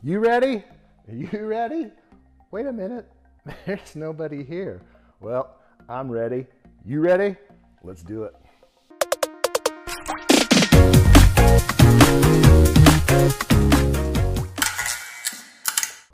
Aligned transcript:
You 0.00 0.20
ready? 0.20 0.62
Are 1.08 1.14
you 1.14 1.44
ready? 1.44 1.90
Wait 2.52 2.66
a 2.66 2.72
minute. 2.72 3.10
There's 3.66 3.96
nobody 3.96 4.44
here. 4.44 4.80
Well, 5.18 5.56
I'm 5.88 6.08
ready. 6.08 6.46
You 6.84 7.00
ready? 7.00 7.34
Let's 7.82 8.04
do 8.04 8.22
it. 8.22 8.34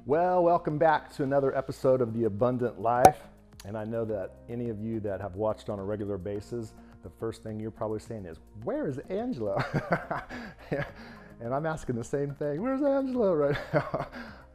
Well, 0.06 0.42
welcome 0.42 0.78
back 0.78 1.14
to 1.16 1.22
another 1.22 1.54
episode 1.54 2.00
of 2.00 2.14
The 2.14 2.24
Abundant 2.24 2.80
Life. 2.80 3.18
And 3.66 3.76
I 3.76 3.84
know 3.84 4.06
that 4.06 4.36
any 4.48 4.70
of 4.70 4.80
you 4.80 4.98
that 5.00 5.20
have 5.20 5.34
watched 5.34 5.68
on 5.68 5.78
a 5.78 5.84
regular 5.84 6.16
basis, 6.16 6.72
the 7.02 7.10
first 7.20 7.42
thing 7.42 7.60
you're 7.60 7.70
probably 7.70 8.00
saying 8.00 8.24
is, 8.24 8.38
Where 8.62 8.88
is 8.88 8.96
Angela? 9.10 9.62
and 11.40 11.54
I'm 11.54 11.66
asking 11.66 11.96
the 11.96 12.04
same 12.04 12.30
thing 12.30 12.62
Where's 12.62 12.82
Angela 12.82 13.36
right 13.36 13.58
now? 13.72 14.06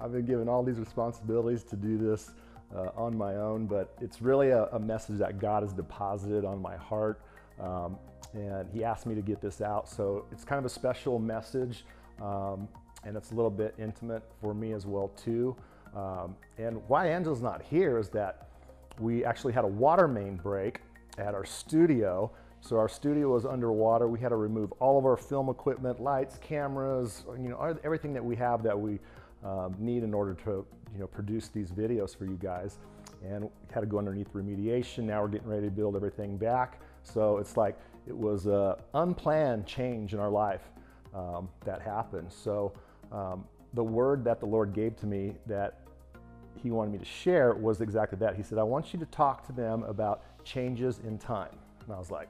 I've 0.01 0.11
been 0.11 0.25
given 0.25 0.47
all 0.47 0.63
these 0.63 0.79
responsibilities 0.79 1.63
to 1.65 1.75
do 1.75 1.97
this 1.97 2.31
uh, 2.75 2.89
on 2.95 3.17
my 3.17 3.35
own, 3.35 3.65
but 3.65 3.95
it's 3.99 4.21
really 4.21 4.49
a, 4.49 4.65
a, 4.67 4.79
message 4.79 5.17
that 5.17 5.39
God 5.39 5.63
has 5.63 5.73
deposited 5.73 6.45
on 6.45 6.61
my 6.61 6.77
heart. 6.77 7.19
Um, 7.59 7.97
and 8.33 8.69
He 8.71 8.83
asked 8.83 9.07
me 9.07 9.15
to 9.15 9.21
get 9.21 9.41
this 9.41 9.59
out. 9.59 9.89
So 9.89 10.25
it's 10.31 10.45
kind 10.45 10.59
of 10.59 10.65
a 10.65 10.69
special 10.69 11.19
message. 11.19 11.83
Um, 12.21 12.67
and 13.03 13.15
it's 13.15 13.31
a 13.31 13.35
little 13.35 13.51
bit 13.51 13.75
intimate 13.79 14.23
for 14.41 14.53
me 14.53 14.73
as 14.73 14.85
well 14.85 15.09
too. 15.09 15.55
Um, 15.95 16.35
and 16.57 16.81
why 16.87 17.07
Angela's 17.07 17.41
not 17.41 17.61
here 17.61 17.97
is 17.97 18.09
that 18.09 18.49
we 18.99 19.23
actually 19.23 19.53
had 19.53 19.63
a 19.63 19.67
water 19.67 20.07
main 20.07 20.35
break 20.35 20.81
at 21.17 21.33
our 21.33 21.45
studio. 21.45 22.31
So 22.61 22.77
our 22.77 22.89
studio 22.89 23.33
was 23.33 23.45
underwater. 23.45 24.07
We 24.07 24.19
had 24.19 24.29
to 24.29 24.35
remove 24.35 24.71
all 24.73 24.97
of 24.97 25.05
our 25.05 25.17
film 25.17 25.49
equipment, 25.49 25.99
lights, 25.99 26.37
cameras, 26.41 27.23
you 27.41 27.49
know, 27.49 27.77
everything 27.83 28.13
that 28.13 28.23
we 28.23 28.35
have 28.35 28.63
that 28.63 28.79
we 28.79 28.99
um, 29.43 29.75
need 29.79 30.03
in 30.03 30.13
order 30.13 30.33
to, 30.45 30.65
you 30.93 30.99
know, 30.99 31.07
produce 31.07 31.47
these 31.47 31.71
videos 31.71 32.15
for 32.15 32.25
you 32.25 32.37
guys. 32.41 32.77
And 33.25 33.43
we 33.43 33.49
had 33.73 33.81
to 33.81 33.85
go 33.85 33.97
underneath 33.97 34.31
remediation. 34.33 35.03
Now 35.03 35.21
we're 35.21 35.29
getting 35.29 35.47
ready 35.47 35.67
to 35.67 35.71
build 35.71 35.95
everything 35.95 36.37
back. 36.37 36.81
So 37.03 37.37
it's 37.37 37.57
like 37.57 37.77
it 38.07 38.15
was 38.15 38.45
an 38.45 38.75
unplanned 38.93 39.65
change 39.65 40.13
in 40.13 40.19
our 40.19 40.29
life 40.29 40.63
um, 41.13 41.49
that 41.65 41.81
happened. 41.81 42.31
So 42.31 42.73
um, 43.11 43.45
the 43.73 43.83
word 43.83 44.23
that 44.25 44.39
the 44.39 44.45
Lord 44.45 44.73
gave 44.73 44.95
to 44.97 45.05
me 45.05 45.35
that 45.45 45.79
he 46.61 46.71
wanted 46.71 46.91
me 46.91 46.97
to 46.97 47.05
share 47.05 47.53
was 47.53 47.81
exactly 47.81 48.17
that. 48.19 48.35
He 48.35 48.43
said, 48.43 48.57
I 48.57 48.63
want 48.63 48.93
you 48.93 48.99
to 48.99 49.05
talk 49.05 49.45
to 49.47 49.53
them 49.53 49.83
about 49.83 50.23
changes 50.43 50.99
in 51.05 51.17
time. 51.17 51.55
And 51.85 51.93
I 51.93 51.97
was 51.97 52.11
like, 52.11 52.27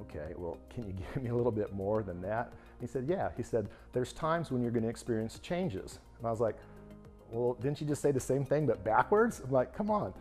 okay, 0.00 0.32
well, 0.36 0.58
can 0.70 0.86
you 0.86 0.92
give 1.14 1.22
me 1.22 1.30
a 1.30 1.34
little 1.34 1.52
bit 1.52 1.72
more 1.72 2.02
than 2.02 2.20
that? 2.22 2.52
He 2.80 2.86
said, 2.86 3.06
yeah. 3.08 3.30
He 3.36 3.42
said, 3.42 3.68
there's 3.92 4.12
times 4.12 4.50
when 4.50 4.62
you're 4.62 4.70
going 4.70 4.82
to 4.82 4.88
experience 4.88 5.38
changes. 5.38 5.98
And 6.18 6.26
I 6.26 6.30
was 6.30 6.40
like, 6.40 6.56
well, 7.30 7.54
didn't 7.54 7.80
you 7.80 7.86
just 7.86 8.02
say 8.02 8.12
the 8.12 8.20
same 8.20 8.44
thing 8.44 8.66
but 8.66 8.84
backwards? 8.84 9.40
I'm 9.44 9.50
like, 9.50 9.74
come 9.74 9.90
on. 9.90 10.12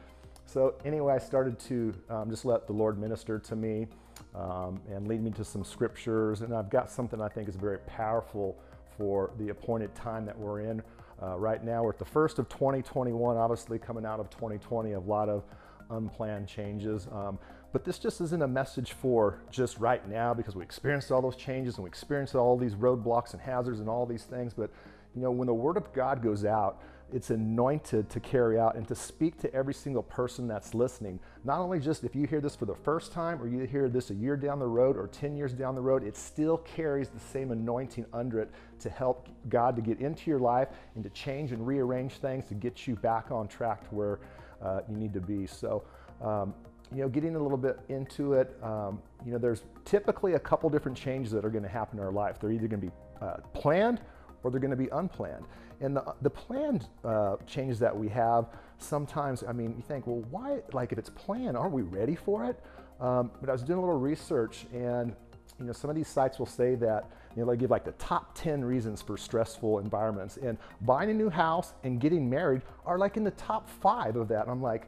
So 0.46 0.76
anyway, 0.84 1.14
I 1.14 1.20
started 1.20 1.60
to 1.60 1.94
um, 2.10 2.30
just 2.30 2.46
let 2.46 2.68
the 2.68 2.74
Lord 2.74 3.00
minister 3.00 3.40
to 3.40 3.56
me 3.56 3.88
um, 4.36 4.82
and 4.90 5.08
lead 5.08 5.24
me 5.24 5.32
to 5.32 5.44
some 5.44 5.64
scriptures. 5.64 6.42
And 6.42 6.54
I've 6.54 6.70
got 6.70 6.90
something 6.90 7.22
I 7.22 7.30
think 7.30 7.50
is 7.50 7.56
very 7.56 7.80
powerful 7.80 8.60
for 8.98 9.32
the 9.38 9.50
appointed 9.50 9.94
time 9.96 10.26
that 10.26 10.38
we're 10.38 10.62
in. 10.62 10.82
Uh, 11.22 11.38
right 11.38 11.64
now, 11.64 11.84
we're 11.84 11.92
at 11.92 12.00
the 12.00 12.06
first 12.06 12.40
of 12.40 12.50
2021, 12.50 13.38
obviously 13.38 13.80
coming 13.80 14.06
out 14.06 14.20
of 14.20 14.30
2020, 14.30 14.94
a 14.94 15.00
lot 15.00 15.30
of 15.30 15.44
unplanned 15.90 16.48
changes. 16.48 17.08
Um, 17.12 17.40
but 17.74 17.84
this 17.84 17.98
just 17.98 18.22
isn't 18.22 18.42
a 18.44 18.48
message 18.48 18.94
for 18.94 19.40
just 19.50 19.80
right 19.80 20.08
now 20.08 20.32
because 20.34 20.56
we 20.56 20.64
experienced 20.64 21.12
all 21.12 21.24
those 21.24 21.36
changes 21.36 21.76
and 21.76 21.84
we 21.84 21.88
experienced 21.88 22.36
all 22.36 22.56
these 22.56 22.76
roadblocks 22.76 23.34
and 23.34 23.42
hazards 23.42 23.80
and 23.80 23.90
all 23.90 24.06
these 24.06 24.24
things. 24.24 24.54
But 24.54 24.70
you 25.16 25.22
know, 25.24 25.32
when 25.32 25.48
the 25.48 25.54
word 25.54 25.76
of 25.76 25.92
God 25.92 26.22
goes 26.22 26.46
out, 26.46 26.84
it's 27.12 27.32
anointed 27.32 28.10
to 28.12 28.20
carry 28.20 28.60
out 28.60 28.76
and 28.76 28.88
to 28.88 28.96
speak 28.96 29.40
to 29.42 29.54
every 29.54 29.74
single 29.74 30.04
person 30.04 30.48
that's 30.48 30.76
listening. 30.76 31.20
Not 31.44 31.60
only 31.60 31.80
just 31.80 32.04
if 32.04 32.16
you 32.16 32.28
hear 32.28 32.42
this 32.42 32.56
for 32.56 32.66
the 32.66 32.76
first 32.76 33.12
time 33.12 33.42
or 33.42 33.48
you 33.48 33.66
hear 33.66 33.90
this 33.90 34.12
a 34.12 34.16
year 34.16 34.38
down 34.38 34.60
the 34.60 34.68
road 34.68 34.96
or 34.96 35.08
10 35.08 35.36
years 35.36 35.54
down 35.54 35.74
the 35.74 35.82
road, 35.82 36.04
it 36.04 36.16
still 36.16 36.58
carries 36.58 37.10
the 37.10 37.20
same 37.20 37.52
anointing 37.52 38.06
under 38.14 38.40
it 38.40 38.52
to 38.80 38.90
help 38.90 39.30
God 39.50 39.76
to 39.76 39.82
get 39.82 40.00
into 40.00 40.30
your 40.30 40.40
life 40.40 40.70
and 40.96 41.04
to 41.04 41.10
change 41.12 41.52
and 41.52 41.66
rearrange 41.66 42.14
things 42.14 42.46
to 42.46 42.54
get 42.54 42.88
you 42.88 42.96
back 42.96 43.32
on 43.32 43.48
track 43.48 43.88
to 43.90 43.96
where 43.96 44.20
uh, 44.62 44.82
you 44.90 44.96
need 44.96 45.14
to 45.14 45.22
be. 45.22 45.46
So, 45.48 45.84
um, 46.22 46.54
you 46.92 47.02
know, 47.02 47.10
getting 47.10 47.36
a 47.36 47.40
little 47.40 47.58
bit 47.58 47.80
into 47.90 48.34
it, 48.34 48.58
um, 48.62 49.02
you 49.26 49.32
know, 49.32 49.38
there's 49.38 49.64
typically 49.86 50.34
a 50.34 50.40
couple 50.40 50.70
different 50.70 50.98
changes 50.98 51.32
that 51.32 51.46
are 51.46 51.50
going 51.50 51.64
to 51.64 51.70
happen 51.70 52.00
in 52.00 52.06
our 52.06 52.12
life. 52.12 52.40
They're 52.40 52.52
either 52.52 52.68
going 52.68 52.82
to 52.82 52.88
be 52.88 52.94
uh, 53.22 53.38
planned 53.54 54.02
or 54.44 54.52
they're 54.52 54.60
going 54.60 54.72
to 54.72 54.78
be 54.78 54.90
unplanned. 54.90 55.46
And 55.82 55.96
the, 55.96 56.14
the 56.22 56.30
planned 56.30 56.88
uh, 57.04 57.38
changes 57.48 57.80
that 57.80 57.96
we 57.96 58.10
have, 58.10 58.48
sometimes, 58.78 59.44
I 59.44 59.54
mean, 59.54 59.74
you 59.76 59.84
think, 59.88 60.08
well, 60.08 60.24
why, 60.30 60.60
like 60.72 60.92
if 60.92 60.98
it's 60.98 61.10
planned, 61.10 61.58
aren't 61.58 61.74
we 61.74 61.82
ready 61.82 62.16
for 62.16 62.46
it? 62.46 62.60
Um, 63.00 63.32
but 63.42 63.50
I 63.50 63.54
was 63.54 63.64
doing 63.64 63.80
a 63.80 63.82
little 63.82 64.00
research 64.00 64.66
and, 64.74 65.16
you 65.60 65.66
know, 65.66 65.74
some 65.74 65.90
of 65.90 65.96
these 65.96 66.08
sites 66.08 66.40
will 66.40 66.46
say 66.46 66.76
that, 66.76 67.10
you 67.36 67.44
know, 67.44 67.52
they 67.52 67.58
give 67.58 67.72
like 67.72 67.84
the 67.84 67.92
top 67.94 68.36
10 68.36 68.64
reasons 68.64 69.02
for 69.02 69.18
stressful 69.18 69.80
environments. 69.80 70.38
And 70.38 70.58
buying 70.82 71.10
a 71.10 71.14
new 71.14 71.30
house 71.30 71.74
and 71.84 72.00
getting 72.00 72.30
married 72.30 72.62
are 72.86 72.98
like 72.98 73.18
in 73.18 73.24
the 73.24 73.32
top 73.32 73.70
five 73.70 74.16
of 74.16 74.28
that. 74.30 74.44
And 74.44 74.52
I'm 74.52 74.62
like, 74.62 74.88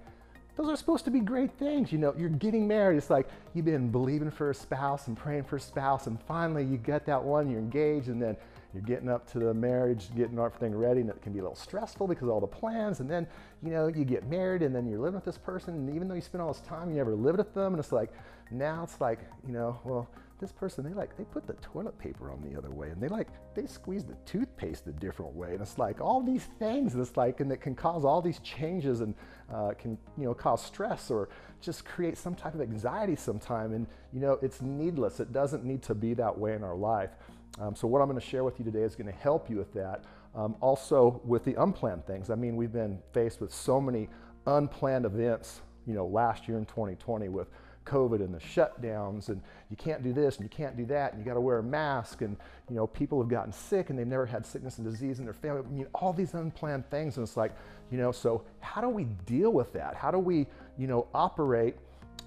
those 0.56 0.70
are 0.70 0.76
supposed 0.76 1.06
to 1.06 1.12
be 1.12 1.20
great 1.20 1.52
things. 1.52 1.92
You 1.92 1.98
know, 1.98 2.14
you're 2.18 2.30
getting 2.30 2.68
married. 2.68 2.98
It's 2.98 3.10
like 3.10 3.28
you've 3.54 3.66
been 3.66 3.90
believing 3.92 4.32
for 4.32 4.52
a 4.52 4.56
spouse 4.56 5.08
and 5.08 5.18
praying 5.18 5.44
for 5.44 5.58
a 5.58 5.60
spouse, 5.60 6.08
and 6.08 6.22
finally 6.22 6.64
you 6.64 6.78
get 6.78 7.06
that 7.06 7.24
one, 7.24 7.50
you're 7.50 7.60
engaged, 7.60 8.08
and 8.08 8.22
then 8.22 8.38
you're 8.74 8.84
getting 8.84 9.10
up 9.10 9.30
to 9.32 9.40
the 9.40 9.54
marriage, 9.54 10.14
getting 10.16 10.38
everything 10.38 10.76
ready, 10.76 11.02
and 11.02 11.10
it 11.10 11.22
can 11.22 11.32
be 11.32 11.40
a 11.40 11.42
little 11.42 11.56
stressful 11.56 12.08
because 12.08 12.24
of 12.24 12.30
all 12.30 12.42
the 12.42 12.48
plans. 12.48 13.00
And 13.00 13.10
then, 13.10 13.26
you 13.64 13.70
know, 13.70 13.88
you 13.88 14.04
get 14.04 14.28
married, 14.30 14.62
and 14.62 14.76
then 14.76 14.86
you're 14.86 15.00
living 15.00 15.16
with 15.16 15.24
this 15.24 15.38
person, 15.38 15.76
and 15.76 15.96
even 15.96 16.08
though 16.08 16.16
you 16.16 16.22
spend 16.22 16.42
all 16.42 16.52
this 16.52 16.62
time, 16.62 16.90
you 16.90 16.98
never 16.98 17.16
lived 17.16 17.38
with 17.38 17.54
them. 17.54 17.74
And 17.74 17.80
it's 17.80 17.94
like, 17.94 18.12
now 18.52 18.84
it's 18.84 19.00
like, 19.02 19.20
you 19.46 19.54
know, 19.54 19.80
well, 19.84 20.08
this 20.40 20.52
person, 20.52 20.84
they 20.84 20.94
like, 20.94 21.16
they 21.18 21.24
put 21.24 21.48
the 21.48 21.54
toilet 21.54 21.98
paper 21.98 22.30
on 22.30 22.42
the 22.42 22.58
other 22.58 22.70
way, 22.70 22.90
and 22.90 23.02
they 23.02 23.08
like, 23.08 23.30
they 23.56 23.66
squeeze 23.66 24.04
the 24.04 24.16
toothpaste 24.26 24.86
a 24.88 24.92
different 24.92 25.34
way. 25.34 25.54
And 25.54 25.62
it's 25.62 25.78
like 25.78 26.02
all 26.02 26.22
these 26.22 26.44
things, 26.60 26.94
it's 26.96 27.16
like, 27.16 27.40
and 27.40 27.52
it 27.52 27.62
can 27.62 27.74
cause 27.74 28.04
all 28.04 28.22
these 28.22 28.40
changes 28.40 29.00
and 29.02 29.16
uh, 29.54 29.72
can, 29.78 29.98
you 30.18 30.26
know, 30.26 30.34
cause 30.34 30.64
stress 30.64 31.10
or 31.10 31.30
just 31.62 31.86
create 31.86 32.18
some 32.18 32.36
type 32.36 32.54
of 32.54 32.62
anxiety 32.62 33.16
sometime. 33.16 33.74
And, 33.74 33.88
you 34.12 34.20
know, 34.20 34.38
it's 34.42 34.62
needless. 34.62 35.20
It 35.20 35.32
doesn't 35.32 35.64
need 35.64 35.82
to 35.84 35.96
be 35.96 36.14
that 36.16 36.38
way 36.38 36.54
in 36.54 36.64
our 36.64 36.76
life. 36.76 37.12
Um, 37.60 37.74
so 37.74 37.88
what 37.88 38.02
I'm 38.02 38.10
going 38.10 38.20
to 38.20 38.26
share 38.26 38.44
with 38.44 38.60
you 38.60 38.66
today 38.66 38.82
is 38.82 38.96
going 38.96 39.08
to 39.08 39.18
help 39.18 39.50
you 39.50 39.56
with 39.56 39.74
that. 39.74 40.04
Um, 40.36 40.58
also 40.60 41.22
with 41.24 41.46
the 41.46 41.56
unplanned 41.62 42.06
things. 42.06 42.30
I 42.30 42.36
mean, 42.36 42.58
we've 42.58 42.74
been 42.74 43.00
faced 43.14 43.40
with 43.40 43.54
so 43.54 43.80
many 43.80 44.10
unplanned 44.46 45.06
events, 45.06 45.62
you 45.88 45.94
know, 45.94 46.06
last 46.06 46.50
year 46.50 46.58
in 46.58 46.66
2020 46.66 47.30
with 47.30 47.48
COVID 47.86 48.16
and 48.16 48.34
the 48.34 48.40
shutdowns 48.40 49.30
and 49.30 49.42
you 49.70 49.76
can't 49.78 50.04
do 50.04 50.12
this 50.14 50.38
and 50.38 50.44
you 50.44 50.50
can't 50.50 50.76
do 50.76 50.86
that 50.86 51.14
and 51.14 51.22
you 51.22 51.26
got 51.26 51.36
to 51.36 51.42
wear 51.42 51.60
a 51.60 51.64
mask 51.64 52.22
and 52.22 52.36
you 52.70 52.76
know 52.76 52.88
people 52.88 53.20
have 53.22 53.30
gotten 53.30 53.52
sick 53.52 53.90
and 53.90 53.98
they've 53.98 54.08
never 54.08 54.26
had 54.26 54.46
sickness 54.46 54.78
and 54.78 54.90
disease 54.90 55.20
in 55.20 55.26
their 55.26 55.34
family. 55.34 55.62
I 55.66 55.72
mean 55.72 55.88
all 55.94 56.14
these 56.14 56.34
unplanned 56.34 56.90
things 56.90 57.18
and 57.18 57.28
it's 57.28 57.38
like 57.38 57.54
you 57.92 57.98
know 57.98 58.12
so 58.12 58.44
how 58.60 58.82
do 58.82 58.90
we 58.90 59.06
deal 59.26 59.52
with 59.52 59.72
that? 59.74 59.96
How 59.96 60.12
do 60.12 60.20
we 60.20 60.48
you 60.78 60.88
know 60.88 61.08
operate 61.14 61.76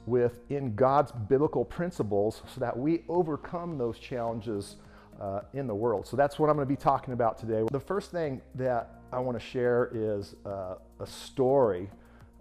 within 0.07 0.75
God's 0.75 1.13
biblical 1.13 1.65
principles 1.65 2.43
so 2.47 2.61
that 2.61 2.77
we 2.77 3.05
overcome 3.09 3.79
those 3.79 3.99
challenges 3.99 4.77
uh, 5.21 5.41
in 5.53 5.67
the 5.67 5.75
world. 5.75 6.07
So 6.07 6.17
that's 6.17 6.39
what 6.39 6.49
I'm 6.49 6.57
going 6.57 6.67
to 6.67 6.73
be 6.73 6.81
talking 6.81 7.13
about 7.13 7.39
today. 7.39 7.65
The 7.71 7.81
first 7.81 8.11
thing 8.11 8.41
that 8.55 9.01
I 9.13 9.19
want 9.19 9.39
to 9.39 9.45
share 9.45 9.91
is 9.93 10.35
uh, 10.47 10.77
a 11.01 11.07
story 11.07 11.91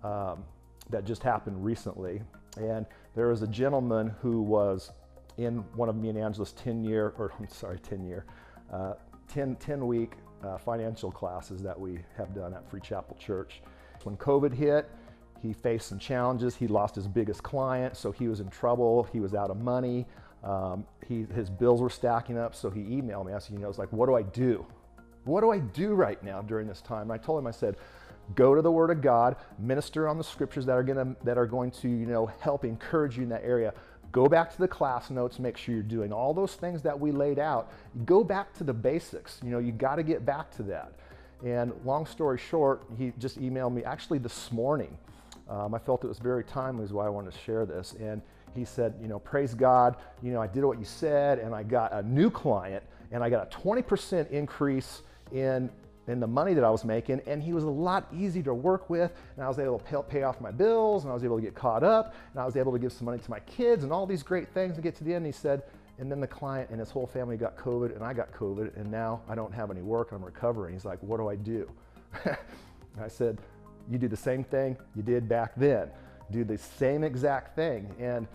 um, 0.03 0.43
that 0.89 1.05
just 1.05 1.23
happened 1.23 1.63
recently. 1.63 2.21
And 2.57 2.85
there 3.17 3.29
was 3.29 3.41
a 3.41 3.47
gentleman 3.47 4.13
who 4.21 4.43
was 4.43 4.91
in 5.37 5.63
one 5.75 5.89
of 5.89 5.95
me 5.95 6.09
and 6.09 6.19
Angela's 6.19 6.51
10 6.51 6.83
year, 6.83 7.15
or 7.17 7.33
I'm 7.39 7.49
sorry, 7.49 7.79
10 7.79 8.05
year, 8.05 8.25
uh, 8.71 8.93
10, 9.27 9.55
10 9.55 9.87
week 9.87 10.11
uh, 10.43 10.59
financial 10.59 11.11
classes 11.11 11.63
that 11.63 11.77
we 11.77 11.97
have 12.15 12.35
done 12.35 12.53
at 12.53 12.69
Free 12.69 12.79
Chapel 12.79 13.17
Church. 13.19 13.63
When 14.03 14.17
COVID 14.17 14.53
hit, 14.53 14.87
he 15.41 15.51
faced 15.51 15.87
some 15.87 15.97
challenges. 15.97 16.55
He 16.55 16.67
lost 16.67 16.93
his 16.93 17.07
biggest 17.07 17.41
client, 17.41 17.97
so 17.97 18.11
he 18.11 18.27
was 18.27 18.39
in 18.39 18.49
trouble. 18.51 19.07
He 19.11 19.19
was 19.19 19.33
out 19.33 19.49
of 19.49 19.57
money. 19.57 20.05
Um, 20.43 20.85
he, 21.07 21.25
his 21.33 21.49
bills 21.49 21.81
were 21.81 21.89
stacking 21.89 22.37
up, 22.37 22.53
so 22.53 22.69
he 22.69 22.81
emailed 22.81 23.25
me. 23.25 23.33
I 23.33 23.39
said, 23.39 23.53
you 23.53 23.59
know, 23.59 23.67
it's 23.67 23.79
like, 23.79 23.91
what 23.91 24.05
do 24.05 24.13
I 24.13 24.21
do? 24.21 24.63
What 25.23 25.41
do 25.41 25.49
I 25.49 25.57
do 25.57 25.95
right 25.95 26.21
now 26.23 26.43
during 26.43 26.67
this 26.67 26.81
time? 26.81 27.09
And 27.09 27.13
I 27.13 27.17
told 27.17 27.39
him, 27.39 27.47
I 27.47 27.51
said, 27.51 27.77
go 28.35 28.55
to 28.55 28.61
the 28.61 28.71
Word 28.71 28.89
of 28.89 29.01
God, 29.01 29.35
minister 29.57 30.07
on 30.07 30.17
the 30.17 30.23
scriptures 30.23 30.65
that 30.65 30.73
are 30.73 30.83
gonna 30.83 31.15
that 31.23 31.37
are 31.37 31.45
going 31.45 31.71
to, 31.71 31.87
you 31.87 32.05
know, 32.05 32.25
help 32.39 32.65
encourage 32.65 33.17
you 33.17 33.23
in 33.23 33.29
that 33.29 33.43
area. 33.43 33.73
Go 34.11 34.27
back 34.27 34.51
to 34.51 34.57
the 34.57 34.67
class 34.67 35.09
notes, 35.09 35.37
make 35.37 35.57
sure 35.57 35.75
you're 35.75 35.83
doing 35.83 36.13
all 36.13 36.33
those 36.33 36.55
things 36.55 36.81
that 36.83 36.97
we 36.97 37.11
laid 37.11 37.39
out. 37.39 37.71
Go 38.05 38.23
back 38.23 38.53
to 38.55 38.63
the 38.63 38.73
basics. 38.73 39.39
You 39.43 39.51
know, 39.51 39.59
you 39.59 39.71
got 39.71 39.95
to 39.95 40.03
get 40.03 40.25
back 40.25 40.49
to 40.55 40.63
that. 40.63 40.93
And 41.43 41.73
long 41.83 42.05
story 42.05 42.37
short, 42.37 42.83
he 42.97 43.13
just 43.19 43.39
emailed 43.39 43.73
me 43.73 43.83
actually 43.83 44.17
this 44.19 44.51
morning. 44.51 44.97
Um, 45.49 45.73
I 45.73 45.79
felt 45.79 46.03
it 46.03 46.07
was 46.07 46.19
very 46.19 46.43
timely, 46.43 46.83
is 46.83 46.93
why 46.93 47.05
I 47.05 47.09
wanted 47.09 47.33
to 47.33 47.39
share 47.39 47.65
this. 47.65 47.95
And 47.99 48.21
he 48.55 48.65
said, 48.65 48.95
you 49.01 49.07
know, 49.07 49.19
praise 49.19 49.53
God, 49.53 49.97
you 50.21 50.31
know, 50.31 50.41
I 50.41 50.47
did 50.47 50.65
what 50.65 50.79
you 50.79 50.85
said 50.85 51.39
and 51.39 51.53
I 51.53 51.63
got 51.63 51.93
a 51.93 52.01
new 52.01 52.29
client 52.29 52.83
and 53.11 53.23
I 53.23 53.29
got 53.29 53.53
a 53.53 53.57
20% 53.57 54.29
increase 54.31 55.03
in 55.31 55.69
in 56.07 56.19
the 56.19 56.27
money 56.27 56.53
that 56.53 56.63
I 56.63 56.69
was 56.69 56.85
making, 56.85 57.21
and 57.27 57.43
he 57.43 57.53
was 57.53 57.63
a 57.63 57.69
lot 57.69 58.07
easier 58.13 58.43
to 58.43 58.53
work 58.53 58.89
with, 58.89 59.11
and 59.35 59.43
I 59.43 59.47
was 59.47 59.59
able 59.59 59.79
to 59.79 60.03
pay, 60.03 60.23
off 60.23 60.39
my 60.39 60.51
bills, 60.51 61.03
and 61.03 61.11
I 61.11 61.13
was 61.13 61.23
able 61.23 61.35
to 61.35 61.41
get 61.41 61.53
caught 61.53 61.83
up, 61.83 62.15
and 62.31 62.41
I 62.41 62.45
was 62.45 62.55
able 62.55 62.71
to 62.71 62.79
give 62.79 62.91
some 62.93 63.05
money 63.05 63.19
to 63.19 63.29
my 63.29 63.39
kids, 63.41 63.83
and 63.83 63.91
all 63.91 64.05
these 64.05 64.23
great 64.23 64.47
things. 64.49 64.75
And 64.75 64.83
get 64.83 64.95
to 64.95 65.03
the 65.03 65.13
end, 65.13 65.25
he 65.25 65.31
said, 65.31 65.63
and 65.99 66.11
then 66.11 66.19
the 66.19 66.27
client 66.27 66.69
and 66.69 66.79
his 66.79 66.91
whole 66.91 67.07
family 67.07 67.37
got 67.37 67.57
COVID, 67.57 67.95
and 67.95 68.03
I 68.03 68.13
got 68.13 68.31
COVID, 68.31 68.77
and 68.77 68.89
now 68.89 69.21
I 69.27 69.35
don't 69.35 69.53
have 69.53 69.69
any 69.71 69.81
work, 69.81 70.11
I'm 70.11 70.23
recovering. 70.23 70.73
He's 70.73 70.85
like, 70.85 71.01
what 71.01 71.17
do 71.17 71.27
I 71.27 71.35
do? 71.35 71.69
I 73.01 73.07
said, 73.07 73.39
you 73.89 73.97
do 73.97 74.07
the 74.07 74.17
same 74.17 74.43
thing 74.43 74.77
you 74.95 75.01
did 75.01 75.27
back 75.27 75.53
then. 75.55 75.89
Do 76.31 76.43
the 76.43 76.57
same 76.57 77.03
exact 77.03 77.55
thing, 77.55 77.93
and 77.99 78.27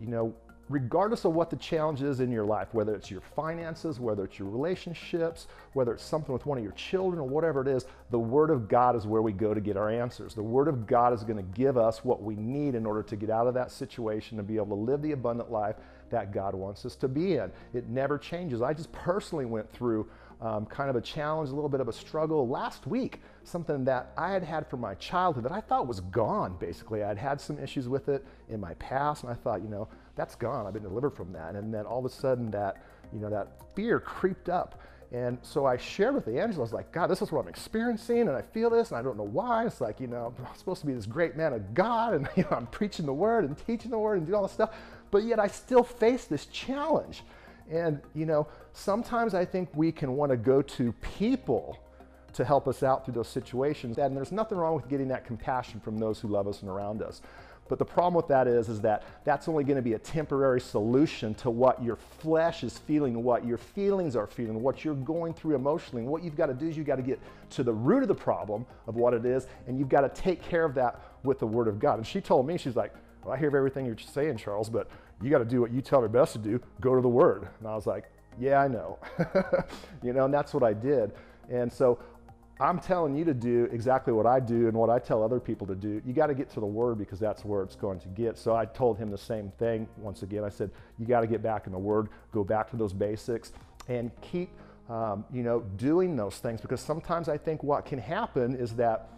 you 0.00 0.08
know, 0.08 0.34
regardless 0.68 1.24
of 1.24 1.34
what 1.34 1.50
the 1.50 1.56
challenge 1.56 2.02
is 2.02 2.20
in 2.20 2.30
your 2.30 2.44
life, 2.44 2.68
whether 2.72 2.94
it's 2.94 3.10
your 3.10 3.20
finances, 3.20 4.00
whether 4.00 4.24
it's 4.24 4.38
your 4.38 4.48
relationships, 4.48 5.46
whether 5.74 5.92
it's 5.92 6.02
something 6.02 6.32
with 6.32 6.46
one 6.46 6.56
of 6.56 6.64
your 6.64 6.72
children 6.72 7.20
or 7.20 7.28
whatever 7.28 7.60
it 7.60 7.68
is, 7.68 7.84
the 8.10 8.18
Word 8.18 8.50
of 8.50 8.68
God 8.68 8.96
is 8.96 9.06
where 9.06 9.22
we 9.22 9.32
go 9.32 9.52
to 9.52 9.60
get 9.60 9.76
our 9.76 9.90
answers. 9.90 10.34
The 10.34 10.42
Word 10.42 10.68
of 10.68 10.86
God 10.86 11.12
is 11.12 11.22
going 11.22 11.36
to 11.36 11.42
give 11.42 11.76
us 11.76 12.04
what 12.04 12.22
we 12.22 12.36
need 12.36 12.74
in 12.74 12.86
order 12.86 13.02
to 13.02 13.16
get 13.16 13.30
out 13.30 13.46
of 13.46 13.54
that 13.54 13.70
situation 13.70 14.38
and 14.38 14.48
be 14.48 14.56
able 14.56 14.68
to 14.68 14.74
live 14.74 15.02
the 15.02 15.12
abundant 15.12 15.50
life 15.50 15.76
that 16.10 16.32
God 16.32 16.54
wants 16.54 16.86
us 16.86 16.96
to 16.96 17.08
be 17.08 17.36
in. 17.36 17.50
It 17.72 17.88
never 17.88 18.18
changes. 18.18 18.62
I 18.62 18.72
just 18.72 18.92
personally 18.92 19.44
went 19.44 19.70
through 19.72 20.08
um, 20.40 20.66
kind 20.66 20.90
of 20.90 20.96
a 20.96 21.00
challenge, 21.00 21.50
a 21.50 21.54
little 21.54 21.68
bit 21.68 21.80
of 21.80 21.88
a 21.88 21.92
struggle 21.92 22.46
last 22.48 22.86
week, 22.86 23.22
something 23.44 23.84
that 23.84 24.12
I 24.16 24.32
had 24.32 24.42
had 24.42 24.68
from 24.68 24.80
my 24.80 24.94
childhood 24.96 25.44
that 25.44 25.52
I 25.52 25.60
thought 25.60 25.86
was 25.86 26.00
gone, 26.00 26.56
basically. 26.58 27.02
I'd 27.02 27.18
had 27.18 27.40
some 27.40 27.58
issues 27.58 27.88
with 27.88 28.08
it 28.08 28.24
in 28.48 28.60
my 28.60 28.74
past, 28.74 29.22
and 29.22 29.32
I 29.32 29.34
thought, 29.34 29.62
you 29.62 29.68
know, 29.68 29.88
that's 30.16 30.34
gone. 30.34 30.66
I've 30.66 30.72
been 30.72 30.82
delivered 30.82 31.14
from 31.14 31.32
that. 31.32 31.54
And 31.54 31.72
then 31.72 31.86
all 31.86 31.98
of 31.98 32.04
a 32.04 32.14
sudden 32.14 32.50
that, 32.52 32.84
you 33.12 33.20
know, 33.20 33.30
that 33.30 33.48
fear 33.74 34.00
creeped 34.00 34.48
up. 34.48 34.80
And 35.12 35.38
so 35.42 35.64
I 35.64 35.76
shared 35.76 36.14
with 36.14 36.26
Angela, 36.26 36.58
I 36.58 36.62
was 36.62 36.72
like, 36.72 36.90
God, 36.90 37.06
this 37.06 37.22
is 37.22 37.30
what 37.30 37.42
I'm 37.42 37.48
experiencing, 37.48 38.22
and 38.22 38.30
I 38.30 38.42
feel 38.42 38.68
this, 38.68 38.90
and 38.90 38.98
I 38.98 39.02
don't 39.02 39.16
know 39.16 39.22
why. 39.22 39.64
It's 39.64 39.80
like, 39.80 40.00
you 40.00 40.08
know, 40.08 40.34
I'm 40.36 40.56
supposed 40.56 40.80
to 40.80 40.88
be 40.88 40.92
this 40.92 41.06
great 41.06 41.36
man 41.36 41.52
of 41.52 41.72
God, 41.72 42.14
and 42.14 42.28
you 42.36 42.42
know, 42.42 42.56
I'm 42.56 42.66
preaching 42.66 43.06
the 43.06 43.14
word 43.14 43.44
and 43.44 43.56
teaching 43.56 43.92
the 43.92 43.98
word 43.98 44.18
and 44.18 44.26
doing 44.26 44.34
all 44.34 44.42
this 44.42 44.52
stuff, 44.52 44.74
but 45.12 45.22
yet 45.22 45.38
I 45.38 45.46
still 45.46 45.84
face 45.84 46.24
this 46.24 46.46
challenge. 46.46 47.22
And, 47.70 48.00
you 48.14 48.26
know, 48.26 48.48
sometimes 48.72 49.34
I 49.34 49.44
think 49.44 49.68
we 49.74 49.92
can 49.92 50.16
want 50.16 50.30
to 50.30 50.36
go 50.36 50.62
to 50.62 50.92
people 50.94 51.78
to 52.34 52.44
help 52.44 52.68
us 52.68 52.82
out 52.82 53.04
through 53.04 53.14
those 53.14 53.28
situations. 53.28 53.98
And 53.98 54.16
there's 54.16 54.32
nothing 54.32 54.58
wrong 54.58 54.74
with 54.74 54.88
getting 54.88 55.08
that 55.08 55.24
compassion 55.24 55.80
from 55.80 55.98
those 55.98 56.20
who 56.20 56.28
love 56.28 56.46
us 56.46 56.60
and 56.62 56.70
around 56.70 57.02
us. 57.02 57.22
But 57.68 57.78
the 57.78 57.84
problem 57.84 58.14
with 58.14 58.28
that 58.28 58.46
is, 58.46 58.68
is 58.68 58.80
that 58.82 59.04
that's 59.24 59.48
only 59.48 59.64
going 59.64 59.76
to 59.76 59.82
be 59.82 59.94
a 59.94 59.98
temporary 59.98 60.60
solution 60.60 61.34
to 61.36 61.50
what 61.50 61.82
your 61.82 61.96
flesh 61.96 62.62
is 62.62 62.76
feeling, 62.76 63.22
what 63.22 63.46
your 63.46 63.56
feelings 63.56 64.16
are 64.16 64.26
feeling, 64.26 64.62
what 64.62 64.84
you're 64.84 64.94
going 64.94 65.32
through 65.32 65.54
emotionally. 65.54 66.02
And 66.02 66.10
what 66.10 66.22
you've 66.22 66.36
got 66.36 66.46
to 66.46 66.54
do 66.54 66.68
is 66.68 66.76
you've 66.76 66.86
got 66.86 66.96
to 66.96 67.02
get 67.02 67.18
to 67.50 67.62
the 67.62 67.72
root 67.72 68.02
of 68.02 68.08
the 68.08 68.14
problem 68.14 68.66
of 68.86 68.96
what 68.96 69.14
it 69.14 69.24
is, 69.24 69.46
and 69.66 69.78
you've 69.78 69.88
got 69.88 70.02
to 70.02 70.10
take 70.10 70.42
care 70.42 70.64
of 70.64 70.74
that 70.74 71.00
with 71.22 71.38
the 71.38 71.46
Word 71.46 71.68
of 71.68 71.78
God. 71.78 71.98
And 71.98 72.06
she 72.06 72.20
told 72.20 72.46
me, 72.46 72.58
she's 72.58 72.76
like, 72.76 72.92
well, 73.24 73.32
I 73.32 73.38
hear 73.38 73.56
everything 73.56 73.86
you're 73.86 73.96
saying, 73.96 74.36
Charles, 74.36 74.68
but 74.68 74.90
you 75.22 75.30
got 75.30 75.38
to 75.38 75.46
do 75.46 75.62
what 75.62 75.72
you 75.72 75.80
tell 75.80 76.02
her 76.02 76.08
best 76.08 76.34
to 76.34 76.38
do. 76.38 76.60
Go 76.82 76.94
to 76.94 77.00
the 77.00 77.08
Word. 77.08 77.48
And 77.60 77.68
I 77.68 77.74
was 77.74 77.86
like, 77.86 78.04
yeah, 78.38 78.60
I 78.60 78.68
know. 78.68 78.98
you 80.02 80.12
know, 80.12 80.26
and 80.26 80.34
that's 80.34 80.52
what 80.52 80.62
I 80.62 80.74
did. 80.74 81.12
And 81.48 81.72
so 81.72 81.98
I'm 82.60 82.78
telling 82.78 83.16
you 83.16 83.24
to 83.24 83.34
do 83.34 83.68
exactly 83.72 84.12
what 84.12 84.26
I 84.26 84.38
do 84.38 84.68
and 84.68 84.76
what 84.76 84.88
I 84.88 85.00
tell 85.00 85.24
other 85.24 85.40
people 85.40 85.66
to 85.66 85.74
do. 85.74 86.00
You 86.06 86.12
got 86.12 86.28
to 86.28 86.34
get 86.34 86.50
to 86.50 86.60
the 86.60 86.66
word 86.66 86.98
because 86.98 87.18
that's 87.18 87.44
where 87.44 87.62
it's 87.62 87.74
going 87.74 87.98
to 88.00 88.08
get. 88.08 88.38
So 88.38 88.54
I 88.54 88.64
told 88.64 88.96
him 88.96 89.10
the 89.10 89.18
same 89.18 89.50
thing 89.58 89.88
once 89.96 90.22
again. 90.22 90.44
I 90.44 90.50
said, 90.50 90.70
you 90.98 91.04
got 91.06 91.22
to 91.22 91.26
get 91.26 91.42
back 91.42 91.66
in 91.66 91.72
the 91.72 91.78
word, 91.78 92.10
go 92.32 92.44
back 92.44 92.70
to 92.70 92.76
those 92.76 92.92
basics, 92.92 93.52
and 93.88 94.12
keep, 94.20 94.50
um, 94.88 95.24
you 95.32 95.42
know, 95.42 95.60
doing 95.76 96.14
those 96.14 96.36
things 96.38 96.60
because 96.60 96.80
sometimes 96.80 97.28
I 97.28 97.38
think 97.38 97.64
what 97.64 97.86
can 97.86 97.98
happen 97.98 98.54
is 98.54 98.76
that 98.76 99.08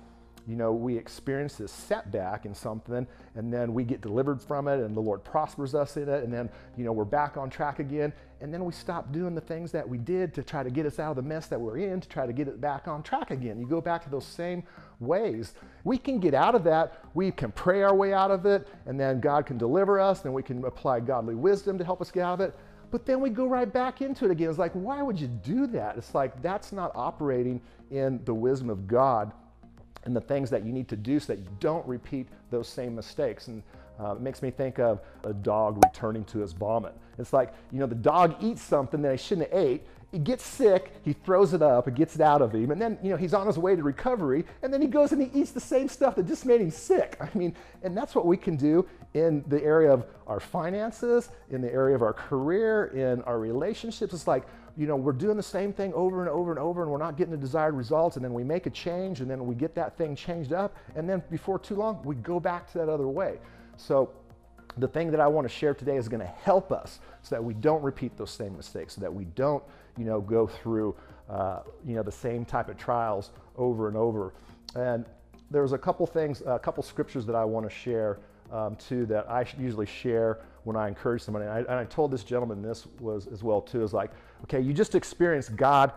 you 0.47 0.55
know, 0.55 0.73
we 0.73 0.97
experience 0.97 1.57
this 1.57 1.73
setback 1.73 2.47
in 2.47 2.55
something 2.55 3.07
and 3.35 3.53
then 3.53 3.75
we 3.75 3.83
get 3.83 4.01
delivered 4.01 4.41
from 4.41 4.69
it 4.69 4.79
and 4.79 4.97
the 4.97 5.01
Lord 5.01 5.25
prospers 5.25 5.75
us 5.75 5.97
in 5.97 6.09
it 6.09 6.23
and 6.23 6.33
then, 6.33 6.49
you 6.77 6.85
know, 6.85 6.93
we're 6.93 7.05
back 7.05 7.37
on 7.37 7.51
track 7.51 7.81
again 7.81 8.13
and 8.41 8.55
then 8.55 8.65
we 8.65 8.73
stop 8.73 9.13
doing 9.13 9.35
the 9.35 9.41
things 9.41 9.73
that 9.73 9.89
we 9.89 9.99
did 9.99 10.33
to 10.35 10.45
try 10.45 10.63
to 10.63 10.71
get 10.71 10.87
us 10.87 11.01
out 11.01 11.11
of 11.11 11.17
the 11.17 11.23
mess 11.23 11.47
that 11.49 11.61
we're 11.61 11.79
in 11.79 12.01
to 12.01 12.09
try 12.09 12.27
to 12.27 12.33
get 12.33 12.47
it 12.47 12.61
back 12.61 12.87
on 12.87 13.03
track 13.03 13.33
again. 13.33 13.59
You 13.59 13.67
go 13.67 13.81
back 13.81 14.05
to 14.05 14.11
those 14.11 14.25
same 14.25 14.63
ways. 15.01 15.55
We 15.83 15.99
can 15.99 16.21
get 16.21 16.33
out 16.33 16.55
of 16.55 16.63
that. 16.65 17.05
We 17.15 17.33
can 17.33 17.51
pray 17.51 17.83
our 17.83 17.95
way 17.95 18.13
out 18.13 18.31
of 18.31 18.47
it 18.47 18.69
and 18.87 19.01
then 19.01 19.21
God 19.21 19.47
can 19.47 19.59
deliver 19.59 19.99
us 19.99 20.25
and 20.25 20.33
we 20.33 20.45
can 20.45 20.65
apply 20.65 21.01
godly 21.01 21.35
wisdom 21.35 21.77
to 21.79 21.85
help 21.85 22.01
us 22.01 22.13
get 22.13 22.23
out 22.23 22.35
of 22.35 22.41
it. 22.41 22.55
But 22.93 23.05
then 23.05 23.21
we 23.21 23.31
go 23.31 23.47
right 23.47 23.71
back 23.71 24.01
into 24.01 24.27
it 24.27 24.31
again. 24.31 24.49
It's 24.49 24.61
like, 24.61 24.73
why 24.75 25.03
would 25.03 25.19
you 25.19 25.27
do 25.27 25.67
that? 25.69 25.97
It's 25.97 26.15
like 26.15 26.41
that's 26.41 26.71
not 26.71 26.93
operating 26.95 27.61
in 27.91 28.25
the 28.25 28.35
wisdom 28.35 28.71
of 28.71 28.87
God 28.87 29.33
and 30.07 30.17
the 30.17 30.21
things 30.21 30.49
that 30.51 30.65
you 30.65 30.73
need 30.73 30.89
to 30.89 30.97
do 30.97 31.21
so 31.21 31.35
that 31.35 31.41
you 31.41 31.49
don't 31.61 31.87
repeat 31.87 32.27
those 32.51 32.69
same 32.69 32.95
mistakes. 32.95 33.49
And 33.49 33.63
uh, 34.01 34.13
it 34.13 34.21
makes 34.21 34.41
me 34.41 34.51
think 34.51 34.79
of 34.79 35.01
a 35.25 35.35
dog 35.35 35.83
returning 35.85 36.25
to 36.27 36.39
his 36.39 36.53
vomit. 36.53 36.95
It's 37.19 37.33
like, 37.33 37.53
you 37.73 37.81
know, 37.81 37.87
the 37.87 37.95
dog 37.95 38.37
eats 38.41 38.63
something 38.63 39.03
that 39.03 39.13
he 39.13 39.19
shouldn't 39.19 39.53
have 39.53 39.61
ate. 39.61 39.83
He 40.17 40.23
gets 40.23 40.47
sick, 40.47 40.95
he 41.05 41.13
throws 41.13 41.53
it 41.53 41.61
up, 41.61 41.89
it 41.89 41.95
gets 41.95 42.15
it 42.15 42.23
out 42.23 42.41
of 42.41 42.55
him, 42.55 42.71
and 42.71 42.81
then, 42.81 42.97
you 43.03 43.11
know, 43.11 43.19
he's 43.19 43.35
on 43.35 43.47
his 43.47 43.59
way 43.59 43.77
to 43.77 43.83
recovery, 43.83 44.47
and 44.63 44.73
then 44.73 44.81
he 44.81 44.87
goes 44.87 45.13
and 45.13 45.21
he 45.21 45.29
eats 45.39 45.51
the 45.51 45.61
same 45.61 45.91
stuff 45.91 46.15
that 46.15 46.27
just 46.27 46.47
made 46.47 46.63
him 46.63 46.71
sick. 46.71 47.19
I 47.21 47.29
mean, 47.37 47.55
and 47.83 47.95
that's 47.95 48.15
what 48.15 48.25
we 48.25 48.39
can 48.39 48.57
do 48.57 48.89
in 49.13 49.45
the 49.49 49.63
area 49.63 49.93
of 49.93 50.07
our 50.27 50.41
finances, 50.41 51.29
in 51.51 51.61
the 51.61 51.71
area 51.71 51.95
of 51.95 52.01
our 52.01 52.15
career, 52.15 52.87
in 52.95 53.21
our 53.25 53.39
relationships. 53.39 54.15
It's 54.15 54.27
like, 54.27 54.45
you 54.79 54.87
know, 54.87 54.97
we're 54.97 55.13
doing 55.13 55.37
the 55.37 55.43
same 55.43 55.71
thing 55.71 55.93
over 55.93 56.23
and 56.23 56.31
over 56.31 56.51
and 56.51 56.59
over 56.59 56.81
and 56.81 56.91
we're 56.91 56.97
not 56.97 57.19
getting 57.19 57.33
the 57.33 57.37
desired 57.37 57.75
results 57.75 58.17
and 58.17 58.25
then 58.25 58.33
we 58.33 58.43
make 58.43 58.65
a 58.65 58.71
change 58.71 59.21
and 59.21 59.31
then 59.31 59.45
we 59.45 59.55
get 59.55 59.75
that 59.75 59.99
thing 59.99 60.17
changed 60.17 60.55
up 60.55 60.75
and 60.95 61.07
then 61.07 61.23
before 61.31 61.59
too 61.59 61.75
long 61.75 62.01
we 62.05 62.15
go 62.15 62.41
back 62.41 62.73
to 62.73 62.79
that 62.79 62.89
other 62.89 63.07
way. 63.07 63.39
So 63.77 64.13
the 64.79 64.89
thing 64.89 65.11
that 65.11 65.21
I 65.21 65.27
want 65.27 65.49
to 65.49 65.55
share 65.55 65.75
today 65.75 65.97
is 65.97 66.09
going 66.09 66.21
to 66.21 66.27
help 66.27 66.73
us 66.73 67.01
so 67.23 67.35
that 67.35 67.43
we 67.43 67.55
don't 67.55 67.83
repeat 67.83 68.17
those 68.17 68.31
same 68.31 68.57
mistakes, 68.57 68.95
so 68.95 69.01
that 69.01 69.13
we 69.13 69.25
don't, 69.25 69.63
you 69.97 70.05
know, 70.05 70.21
go 70.21 70.47
through, 70.47 70.95
uh, 71.29 71.61
you 71.85 71.95
know, 71.95 72.03
the 72.03 72.13
same 72.13 72.45
type 72.45 72.69
of 72.69 72.77
trials 72.77 73.31
over 73.57 73.89
and 73.89 73.97
over. 73.97 74.33
And 74.75 75.05
there's 75.51 75.73
a 75.73 75.79
couple 75.79 76.07
things, 76.07 76.43
a 76.47 76.59
couple 76.59 76.83
scriptures 76.83 77.25
that 77.27 77.37
I 77.37 77.45
want 77.45 77.69
to 77.69 77.75
share 77.75 78.19
um, 78.53 78.77
too 78.77 79.07
that 79.07 79.31
I 79.31 79.45
usually 79.59 79.87
share 79.87 80.41
when 80.65 80.77
I 80.77 80.89
encourage 80.89 81.23
somebody. 81.23 81.47
And 81.47 81.55
I, 81.55 81.59
and 81.59 81.71
I 81.71 81.85
told 81.85 82.11
this 82.11 82.25
gentleman 82.25 82.63
this 82.63 82.87
was 83.01 83.27
as 83.27 83.43
well 83.43 83.61
too. 83.61 83.83
Is 83.83 83.93
like, 83.93 84.11
okay, 84.45 84.61
you 84.61 84.73
just 84.73 84.95
experienced 84.95 85.57
God 85.57 85.93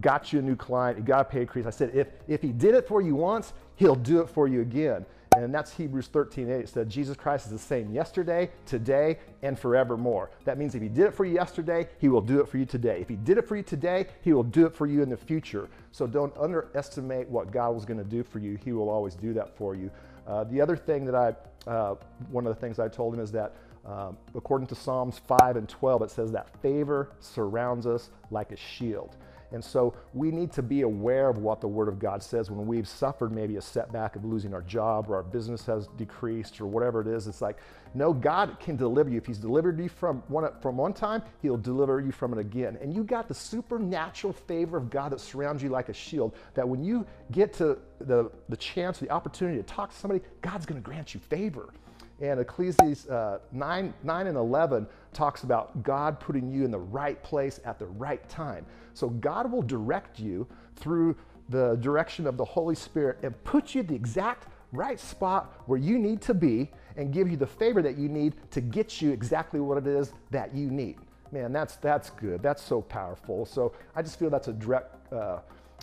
got 0.00 0.32
you 0.32 0.38
a 0.38 0.42
new 0.42 0.56
client, 0.56 0.96
you 0.96 1.04
got 1.04 1.20
a 1.20 1.24
pay 1.24 1.42
increase. 1.42 1.66
I 1.66 1.70
said, 1.70 1.90
if 1.94 2.08
if 2.28 2.40
He 2.42 2.48
did 2.48 2.74
it 2.74 2.86
for 2.88 3.02
you 3.02 3.14
once, 3.14 3.52
He'll 3.76 3.94
do 3.94 4.20
it 4.20 4.28
for 4.28 4.48
you 4.48 4.62
again. 4.62 5.04
And 5.36 5.54
that's 5.54 5.72
Hebrews 5.74 6.08
13, 6.08 6.50
8. 6.50 6.52
It 6.52 6.68
said 6.68 6.90
Jesus 6.90 7.16
Christ 7.16 7.46
is 7.46 7.52
the 7.52 7.58
same 7.58 7.90
yesterday, 7.90 8.50
today, 8.66 9.18
and 9.42 9.58
forevermore. 9.58 10.30
That 10.44 10.58
means 10.58 10.74
if 10.74 10.82
he 10.82 10.88
did 10.88 11.06
it 11.06 11.14
for 11.14 11.24
you 11.24 11.34
yesterday, 11.34 11.88
he 11.98 12.08
will 12.08 12.20
do 12.20 12.40
it 12.40 12.48
for 12.48 12.58
you 12.58 12.66
today. 12.66 13.00
If 13.00 13.08
he 13.08 13.16
did 13.16 13.38
it 13.38 13.48
for 13.48 13.56
you 13.56 13.62
today, 13.62 14.06
he 14.20 14.32
will 14.32 14.42
do 14.42 14.66
it 14.66 14.74
for 14.74 14.86
you 14.86 15.02
in 15.02 15.08
the 15.08 15.16
future. 15.16 15.68
So 15.90 16.06
don't 16.06 16.36
underestimate 16.36 17.28
what 17.28 17.50
God 17.50 17.74
was 17.74 17.84
going 17.84 17.98
to 17.98 18.04
do 18.04 18.22
for 18.22 18.38
you. 18.38 18.58
He 18.62 18.72
will 18.72 18.90
always 18.90 19.14
do 19.14 19.32
that 19.34 19.56
for 19.56 19.74
you. 19.74 19.90
Uh, 20.26 20.44
the 20.44 20.60
other 20.60 20.76
thing 20.76 21.04
that 21.06 21.14
I, 21.14 21.70
uh, 21.70 21.96
one 22.30 22.46
of 22.46 22.54
the 22.54 22.60
things 22.60 22.78
I 22.78 22.88
told 22.88 23.14
him 23.14 23.20
is 23.20 23.32
that 23.32 23.54
um, 23.84 24.16
according 24.34 24.68
to 24.68 24.74
Psalms 24.74 25.20
5 25.26 25.56
and 25.56 25.68
12, 25.68 26.02
it 26.02 26.10
says 26.10 26.30
that 26.32 26.48
favor 26.62 27.10
surrounds 27.20 27.86
us 27.86 28.10
like 28.30 28.52
a 28.52 28.56
shield. 28.56 29.16
And 29.52 29.64
so 29.64 29.94
we 30.14 30.30
need 30.30 30.52
to 30.52 30.62
be 30.62 30.82
aware 30.82 31.28
of 31.28 31.38
what 31.38 31.60
the 31.60 31.68
Word 31.68 31.88
of 31.88 31.98
God 31.98 32.22
says 32.22 32.50
when 32.50 32.66
we've 32.66 32.88
suffered 32.88 33.32
maybe 33.32 33.56
a 33.56 33.62
setback 33.62 34.16
of 34.16 34.24
losing 34.24 34.54
our 34.54 34.62
job 34.62 35.10
or 35.10 35.16
our 35.16 35.22
business 35.22 35.66
has 35.66 35.88
decreased 35.96 36.60
or 36.60 36.66
whatever 36.66 37.00
it 37.00 37.06
is. 37.06 37.26
It's 37.26 37.42
like, 37.42 37.58
no, 37.94 38.12
God 38.12 38.56
can 38.58 38.76
deliver 38.76 39.10
you. 39.10 39.18
If 39.18 39.26
He's 39.26 39.38
delivered 39.38 39.78
you 39.78 39.88
from 39.88 40.22
one, 40.28 40.50
from 40.60 40.76
one 40.76 40.94
time, 40.94 41.22
He'll 41.42 41.58
deliver 41.58 42.00
you 42.00 42.12
from 42.12 42.32
it 42.32 42.38
again. 42.38 42.78
And 42.80 42.94
you 42.94 43.04
got 43.04 43.28
the 43.28 43.34
supernatural 43.34 44.32
favor 44.32 44.76
of 44.76 44.90
God 44.90 45.12
that 45.12 45.20
surrounds 45.20 45.62
you 45.62 45.68
like 45.68 45.88
a 45.88 45.94
shield, 45.94 46.34
that 46.54 46.66
when 46.66 46.82
you 46.82 47.06
get 47.30 47.52
to 47.54 47.78
the, 48.00 48.30
the 48.48 48.56
chance, 48.56 49.02
or 49.02 49.06
the 49.06 49.10
opportunity 49.10 49.58
to 49.58 49.64
talk 49.64 49.90
to 49.90 49.96
somebody, 49.96 50.22
God's 50.40 50.66
going 50.66 50.80
to 50.80 50.84
grant 50.84 51.14
you 51.14 51.20
favor. 51.20 51.72
And 52.20 52.38
Ecclesiastes 52.40 53.08
uh, 53.08 53.38
9, 53.50 53.94
9 54.02 54.26
and 54.26 54.36
11 54.36 54.86
talks 55.12 55.42
about 55.42 55.82
God 55.82 56.20
putting 56.20 56.50
you 56.50 56.64
in 56.64 56.70
the 56.70 56.78
right 56.78 57.20
place 57.22 57.58
at 57.64 57.78
the 57.78 57.86
right 57.86 58.26
time. 58.28 58.64
So 58.94 59.08
God 59.08 59.50
will 59.50 59.62
direct 59.62 60.18
you 60.20 60.46
through 60.76 61.16
the 61.48 61.76
direction 61.76 62.26
of 62.26 62.36
the 62.36 62.44
Holy 62.44 62.74
Spirit 62.74 63.18
and 63.22 63.44
put 63.44 63.74
you 63.74 63.82
the 63.82 63.94
exact 63.94 64.48
right 64.72 64.98
spot 64.98 65.62
where 65.66 65.78
you 65.78 65.98
need 65.98 66.20
to 66.22 66.34
be 66.34 66.70
and 66.96 67.12
give 67.12 67.30
you 67.30 67.36
the 67.36 67.46
favor 67.46 67.82
that 67.82 67.96
you 67.98 68.08
need 68.08 68.34
to 68.50 68.60
get 68.60 69.00
you 69.00 69.10
exactly 69.10 69.60
what 69.60 69.78
it 69.78 69.86
is 69.86 70.12
that 70.30 70.54
you 70.54 70.70
need. 70.70 70.96
Man, 71.30 71.52
that's 71.52 71.76
that's 71.76 72.10
good. 72.10 72.42
That's 72.42 72.62
so 72.62 72.82
powerful. 72.82 73.46
So 73.46 73.72
I 73.96 74.02
just 74.02 74.18
feel 74.18 74.28
that's 74.28 74.48
a 74.48 74.52
direct, 74.52 75.12
uh, 75.12 75.38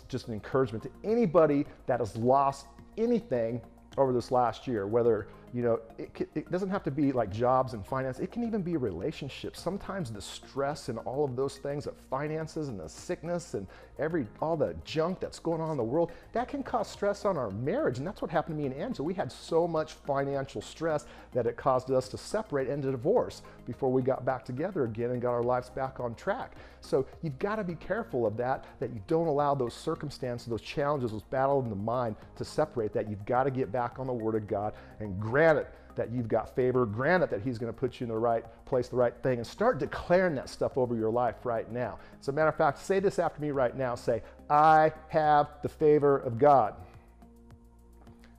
just 0.07 0.27
an 0.27 0.33
encouragement 0.33 0.83
to 0.83 0.91
anybody 1.03 1.65
that 1.87 1.99
has 1.99 2.15
lost 2.15 2.67
anything 2.97 3.61
over 3.97 4.13
this 4.13 4.31
last 4.31 4.67
year, 4.67 4.85
whether 4.85 5.27
you 5.53 5.63
know, 5.63 5.79
it, 5.97 6.29
it, 6.35 6.51
doesn't 6.51 6.69
have 6.69 6.83
to 6.83 6.91
be 6.91 7.11
like 7.11 7.31
jobs 7.31 7.73
and 7.73 7.85
finance. 7.85 8.19
It 8.19 8.31
can 8.31 8.43
even 8.43 8.61
be 8.61 8.77
relationships. 8.77 9.59
Sometimes 9.59 10.11
the 10.11 10.21
stress 10.21 10.89
and 10.89 10.99
all 10.99 11.25
of 11.25 11.35
those 11.35 11.57
things 11.57 11.87
of 11.87 11.95
finances 12.09 12.69
and 12.69 12.79
the 12.79 12.87
sickness 12.87 13.53
and 13.53 13.67
every 13.99 14.25
all 14.41 14.57
the 14.57 14.75
junk 14.85 15.19
that's 15.19 15.39
going 15.39 15.61
on 15.61 15.71
in 15.71 15.77
the 15.77 15.83
world 15.83 16.11
that 16.33 16.47
can 16.47 16.63
cause 16.63 16.87
stress 16.87 17.25
on 17.25 17.37
our 17.37 17.51
marriage. 17.51 17.97
And 17.97 18.07
that's 18.07 18.21
what 18.21 18.31
happened 18.31 18.57
to 18.57 18.61
me 18.61 18.67
and 18.67 18.75
Angela. 18.75 19.05
We 19.05 19.13
had 19.13 19.31
so 19.31 19.67
much 19.67 19.93
financial 19.93 20.61
stress 20.61 21.05
that 21.33 21.45
it 21.45 21.57
caused 21.57 21.91
us 21.91 22.07
to 22.09 22.17
separate 22.17 22.67
and 22.67 22.81
to 22.83 22.91
divorce 22.91 23.41
before 23.65 23.91
we 23.91 24.01
got 24.01 24.25
back 24.25 24.45
together 24.45 24.85
again 24.85 25.11
and 25.11 25.21
got 25.21 25.31
our 25.31 25.43
lives 25.43 25.69
back 25.69 25.99
on 25.99 26.15
track. 26.15 26.55
So 26.81 27.05
you've 27.21 27.39
got 27.39 27.57
to 27.57 27.63
be 27.63 27.75
careful 27.75 28.25
of 28.25 28.37
that. 28.37 28.65
That 28.79 28.93
you 28.93 29.01
don't 29.07 29.27
allow 29.27 29.53
those 29.55 29.73
circumstances, 29.73 30.47
those 30.47 30.61
challenges, 30.61 31.11
those 31.11 31.21
battles 31.23 31.65
in 31.65 31.69
the 31.69 31.75
mind 31.75 32.15
to 32.37 32.45
separate. 32.45 32.93
That 32.93 33.09
you've 33.09 33.25
got 33.25 33.43
to 33.43 33.51
get 33.51 33.71
back 33.71 33.99
on 33.99 34.07
the 34.07 34.13
Word 34.13 34.35
of 34.35 34.47
God 34.47 34.73
and 34.99 35.19
granted 35.19 35.67
that 35.99 36.11
you've 36.11 36.29
got 36.29 36.55
favor, 36.55 36.85
granted 36.85 37.29
that 37.29 37.41
He's 37.41 37.57
going 37.57 37.71
to 37.71 37.77
put 37.77 37.99
you 37.99 38.05
in 38.05 38.09
the 38.09 38.17
right 38.17 38.45
place, 38.63 38.87
the 38.87 38.95
right 38.95 39.13
thing, 39.21 39.39
and 39.39 39.45
start 39.45 39.79
declaring 39.79 40.33
that 40.35 40.47
stuff 40.47 40.77
over 40.77 40.95
your 40.95 41.09
life 41.11 41.35
right 41.43 41.69
now. 41.69 41.99
As 42.21 42.29
a 42.29 42.31
matter 42.31 42.47
of 42.47 42.55
fact, 42.55 42.79
say 42.79 43.01
this 43.01 43.19
after 43.19 43.41
me 43.41 43.51
right 43.51 43.75
now. 43.75 43.95
Say, 43.95 44.23
I 44.49 44.93
have 45.09 45.49
the 45.61 45.67
favor 45.67 46.17
of 46.19 46.39
God. 46.39 46.75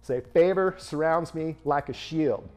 Say, 0.00 0.22
favor 0.32 0.74
surrounds 0.78 1.34
me 1.34 1.56
like 1.66 1.90
a 1.90 1.92
shield. 1.92 2.48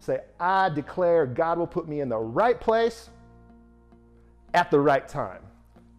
Say, 0.00 0.20
I 0.38 0.68
declare 0.68 1.24
God 1.24 1.56
will 1.56 1.66
put 1.66 1.88
me 1.88 2.02
in 2.02 2.10
the 2.10 2.18
right 2.18 2.60
place 2.60 3.08
at 4.52 4.70
the 4.70 4.80
right 4.80 5.08
time. 5.08 5.40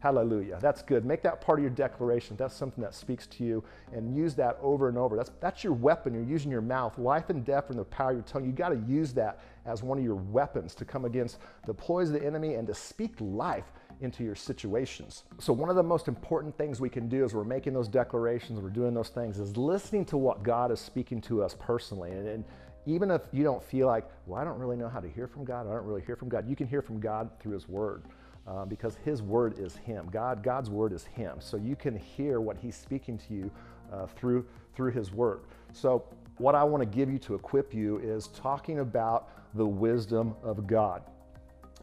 Hallelujah. 0.01 0.57
That's 0.59 0.81
good. 0.81 1.05
Make 1.05 1.21
that 1.21 1.41
part 1.41 1.59
of 1.59 1.63
your 1.63 1.69
declaration. 1.69 2.35
That's 2.35 2.55
something 2.55 2.83
that 2.83 2.95
speaks 2.95 3.27
to 3.27 3.43
you 3.43 3.63
and 3.93 4.15
use 4.17 4.33
that 4.33 4.57
over 4.59 4.89
and 4.89 4.97
over. 4.97 5.15
That's, 5.15 5.29
that's 5.39 5.63
your 5.63 5.73
weapon. 5.73 6.15
You're 6.15 6.23
using 6.23 6.49
your 6.49 6.61
mouth. 6.61 6.97
Life 6.97 7.29
and 7.29 7.45
death 7.45 7.69
in 7.69 7.77
the 7.77 7.83
power 7.83 8.09
of 8.09 8.15
your 8.15 8.23
tongue. 8.23 8.43
You 8.43 8.51
got 8.51 8.69
to 8.69 8.81
use 8.87 9.13
that 9.13 9.41
as 9.67 9.83
one 9.83 9.99
of 9.99 10.03
your 10.03 10.15
weapons 10.15 10.73
to 10.75 10.85
come 10.85 11.05
against 11.05 11.37
the 11.67 11.73
ploys 11.75 12.07
of 12.07 12.13
the 12.13 12.25
enemy 12.25 12.55
and 12.55 12.65
to 12.65 12.73
speak 12.73 13.13
life 13.19 13.71
into 14.01 14.23
your 14.23 14.33
situations. 14.33 15.25
So, 15.37 15.53
one 15.53 15.69
of 15.69 15.75
the 15.75 15.83
most 15.83 16.07
important 16.07 16.57
things 16.57 16.81
we 16.81 16.89
can 16.89 17.07
do 17.07 17.23
as 17.23 17.35
we're 17.35 17.43
making 17.43 17.73
those 17.73 17.87
declarations, 17.87 18.59
we're 18.59 18.69
doing 18.69 18.95
those 18.95 19.09
things, 19.09 19.37
is 19.37 19.55
listening 19.55 20.05
to 20.05 20.17
what 20.17 20.41
God 20.41 20.71
is 20.71 20.79
speaking 20.79 21.21
to 21.21 21.43
us 21.43 21.55
personally. 21.59 22.09
And, 22.09 22.27
and 22.27 22.43
even 22.87 23.11
if 23.11 23.21
you 23.31 23.43
don't 23.43 23.63
feel 23.63 23.85
like, 23.85 24.09
well, 24.25 24.41
I 24.41 24.43
don't 24.43 24.57
really 24.57 24.77
know 24.77 24.89
how 24.89 24.99
to 24.99 25.07
hear 25.07 25.27
from 25.27 25.45
God, 25.45 25.67
I 25.67 25.73
don't 25.73 25.85
really 25.85 26.01
hear 26.01 26.15
from 26.15 26.29
God, 26.29 26.49
you 26.49 26.55
can 26.55 26.65
hear 26.65 26.81
from 26.81 26.99
God 26.99 27.29
through 27.39 27.53
His 27.53 27.69
Word 27.69 28.01
uh, 28.47 28.65
because 28.65 28.95
His 29.03 29.21
Word 29.21 29.59
is 29.59 29.75
Him. 29.75 30.07
God, 30.11 30.43
God's 30.43 30.69
Word 30.69 30.93
is 30.93 31.03
Him. 31.03 31.37
So 31.39 31.57
you 31.57 31.75
can 31.75 31.95
hear 31.95 32.41
what 32.41 32.57
He's 32.57 32.75
speaking 32.75 33.17
to 33.17 33.33
you 33.33 33.51
uh, 33.91 34.07
through 34.07 34.45
through 34.75 34.91
His 34.91 35.11
Word. 35.11 35.41
So 35.73 36.05
what 36.37 36.55
I 36.55 36.63
want 36.63 36.81
to 36.81 36.85
give 36.85 37.11
you 37.11 37.19
to 37.19 37.35
equip 37.35 37.73
you 37.73 37.99
is 37.99 38.27
talking 38.27 38.79
about 38.79 39.29
the 39.53 39.65
wisdom 39.65 40.35
of 40.43 40.65
God. 40.65 41.03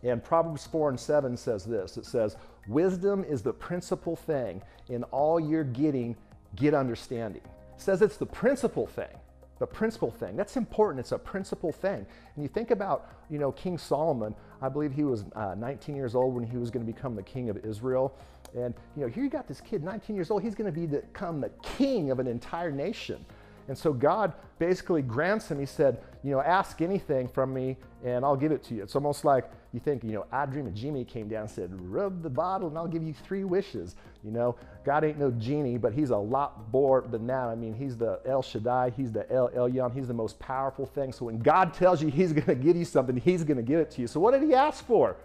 And 0.03 0.23
Proverbs 0.23 0.67
4 0.67 0.91
and 0.91 1.01
7 1.01 1.37
says 1.37 1.65
this 1.65 1.97
it 1.97 2.07
says, 2.07 2.37
Wisdom 2.67 3.25
is 3.25 3.43
the 3.43 3.53
principal 3.53 4.17
thing. 4.17 4.63
In 4.89 5.05
all 5.05 5.39
you're 5.39 5.65
getting, 5.65 6.17
get 6.57 6.75
understanding. 6.75 7.43
It 7.77 7.81
says 7.81 8.03
it's 8.03 8.17
the 8.17 8.27
principal 8.27 8.87
thing 8.87 9.15
the 9.59 9.67
principal 9.67 10.11
thing. 10.11 10.37
That's 10.37 10.57
important. 10.57 11.01
It's 11.01 11.13
a 11.13 11.19
principal 11.19 11.73
thing. 11.73 12.07
And 12.35 12.43
you 12.43 12.49
think 12.49 12.71
about, 12.71 13.11
you 13.29 13.39
know, 13.39 13.53
King 13.53 13.79
Solomon, 13.79 14.35
I 14.63 14.69
believe 14.69 14.93
he 14.93 15.05
was 15.05 15.25
uh, 15.35 15.55
19 15.57 15.97
years 15.97 16.15
old 16.15 16.35
when 16.35 16.45
he 16.45 16.57
was 16.57 16.71
going 16.71 16.85
to 16.85 16.93
become 16.93 17.17
the 17.17 17.23
king 17.23 17.51
of 17.51 17.57
Israel. 17.65 18.15
And, 18.57 18.75
you 18.97 19.03
know, 19.03 19.09
here 19.09 19.25
you 19.25 19.31
got 19.31 19.47
this 19.47 19.61
kid, 19.61 19.83
19 19.83 20.17
years 20.17 20.31
old, 20.31 20.43
he's 20.43 20.55
going 20.55 20.73
to 20.73 20.81
be 20.81 20.87
become 20.87 21.41
the 21.41 21.51
king 21.63 22.11
of 22.11 22.19
an 22.19 22.27
entire 22.27 22.71
nation. 22.71 23.25
And 23.69 23.77
so 23.77 23.93
God 23.93 24.33
basically 24.59 25.03
grants 25.03 25.51
him, 25.51 25.61
he 25.61 25.67
said, 25.67 25.99
you 26.25 26.31
know, 26.31 26.41
ask 26.41 26.81
anything 26.81 27.29
from 27.29 27.53
me 27.53 27.77
and 28.05 28.25
I'll 28.25 28.37
give 28.37 28.51
it 28.51 28.65
to 28.65 28.75
you. 28.75 28.83
It's 28.83 28.95
almost 28.95 29.25
like 29.25 29.45
you 29.73 29.81
think, 29.81 30.03
you 30.03 30.13
know, 30.13 30.27
I 30.33 30.47
dream 30.47 30.73
genie 30.75 31.05
came 31.05 31.29
down 31.29 31.43
and 31.43 31.51
said, 31.51 31.71
rub 31.81 32.23
the 32.23 32.31
bottle 32.31 32.69
and 32.69 32.79
I'll 32.79 32.89
give 32.89 33.03
you 33.03 33.13
three 33.13 33.45
wishes. 33.45 33.95
You 34.25 34.31
know, 34.31 34.57
God 34.85 35.05
ain't 35.05 35.19
no 35.19 35.31
genie, 35.33 35.77
but 35.77 35.93
he's 35.93 36.11
a 36.11 36.17
lot 36.17 36.73
more 36.73 37.03
than 37.03 37.27
that. 37.27 37.49
I 37.49 37.55
mean, 37.55 37.75
he's 37.75 37.97
the 37.97 38.21
El 38.25 38.43
Shaddai, 38.43 38.91
he's 38.97 39.13
the 39.13 39.31
El 39.31 39.51
Elyon, 39.51 39.95
he's 39.95 40.09
the 40.09 40.15
most 40.15 40.39
powerful 40.39 40.87
thing. 40.87 41.13
So 41.13 41.27
when 41.27 41.39
God 41.39 41.75
tells 41.75 42.03
you 42.03 42.09
he's 42.09 42.33
going 42.39 42.47
to 42.47 42.55
give 42.55 42.77
you 42.77 42.87
something, 42.87 43.17
he's 43.17 43.45
going 43.45 43.59
to 43.59 43.63
give 43.63 43.81
it 43.81 43.91
to 43.93 44.01
you. 44.01 44.07
So 44.07 44.19
what 44.19 44.33
did 44.33 44.43
he 44.43 44.55
ask 44.55 44.85
for? 44.87 45.17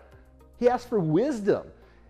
He 0.59 0.67
asked 0.67 0.89
for 0.89 1.00
wisdom. 1.00 1.67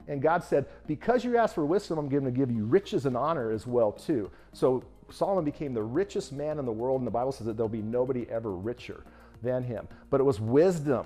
And 0.07 0.21
God 0.21 0.43
said, 0.43 0.65
because 0.85 1.23
you 1.23 1.37
asked 1.37 1.55
for 1.55 1.65
wisdom, 1.65 1.97
I'm 1.97 2.09
going 2.09 2.25
to 2.25 2.31
give 2.31 2.51
you 2.51 2.65
riches 2.65 3.05
and 3.05 3.15
honor 3.15 3.51
as 3.51 3.65
well 3.65 3.91
too. 3.91 4.29
So 4.51 4.83
Solomon 5.13 5.45
became 5.45 5.73
the 5.73 5.83
richest 5.83 6.33
man 6.33 6.57
in 6.57 6.65
the 6.65 6.71
world, 6.71 6.99
and 6.99 7.07
the 7.07 7.11
Bible 7.11 7.31
says 7.31 7.45
that 7.45 7.55
there'll 7.55 7.69
be 7.69 7.81
nobody 7.81 8.27
ever 8.29 8.51
richer 8.51 9.03
than 9.43 9.63
him. 9.63 9.87
But 10.09 10.19
it 10.19 10.23
was 10.23 10.39
wisdom 10.39 11.05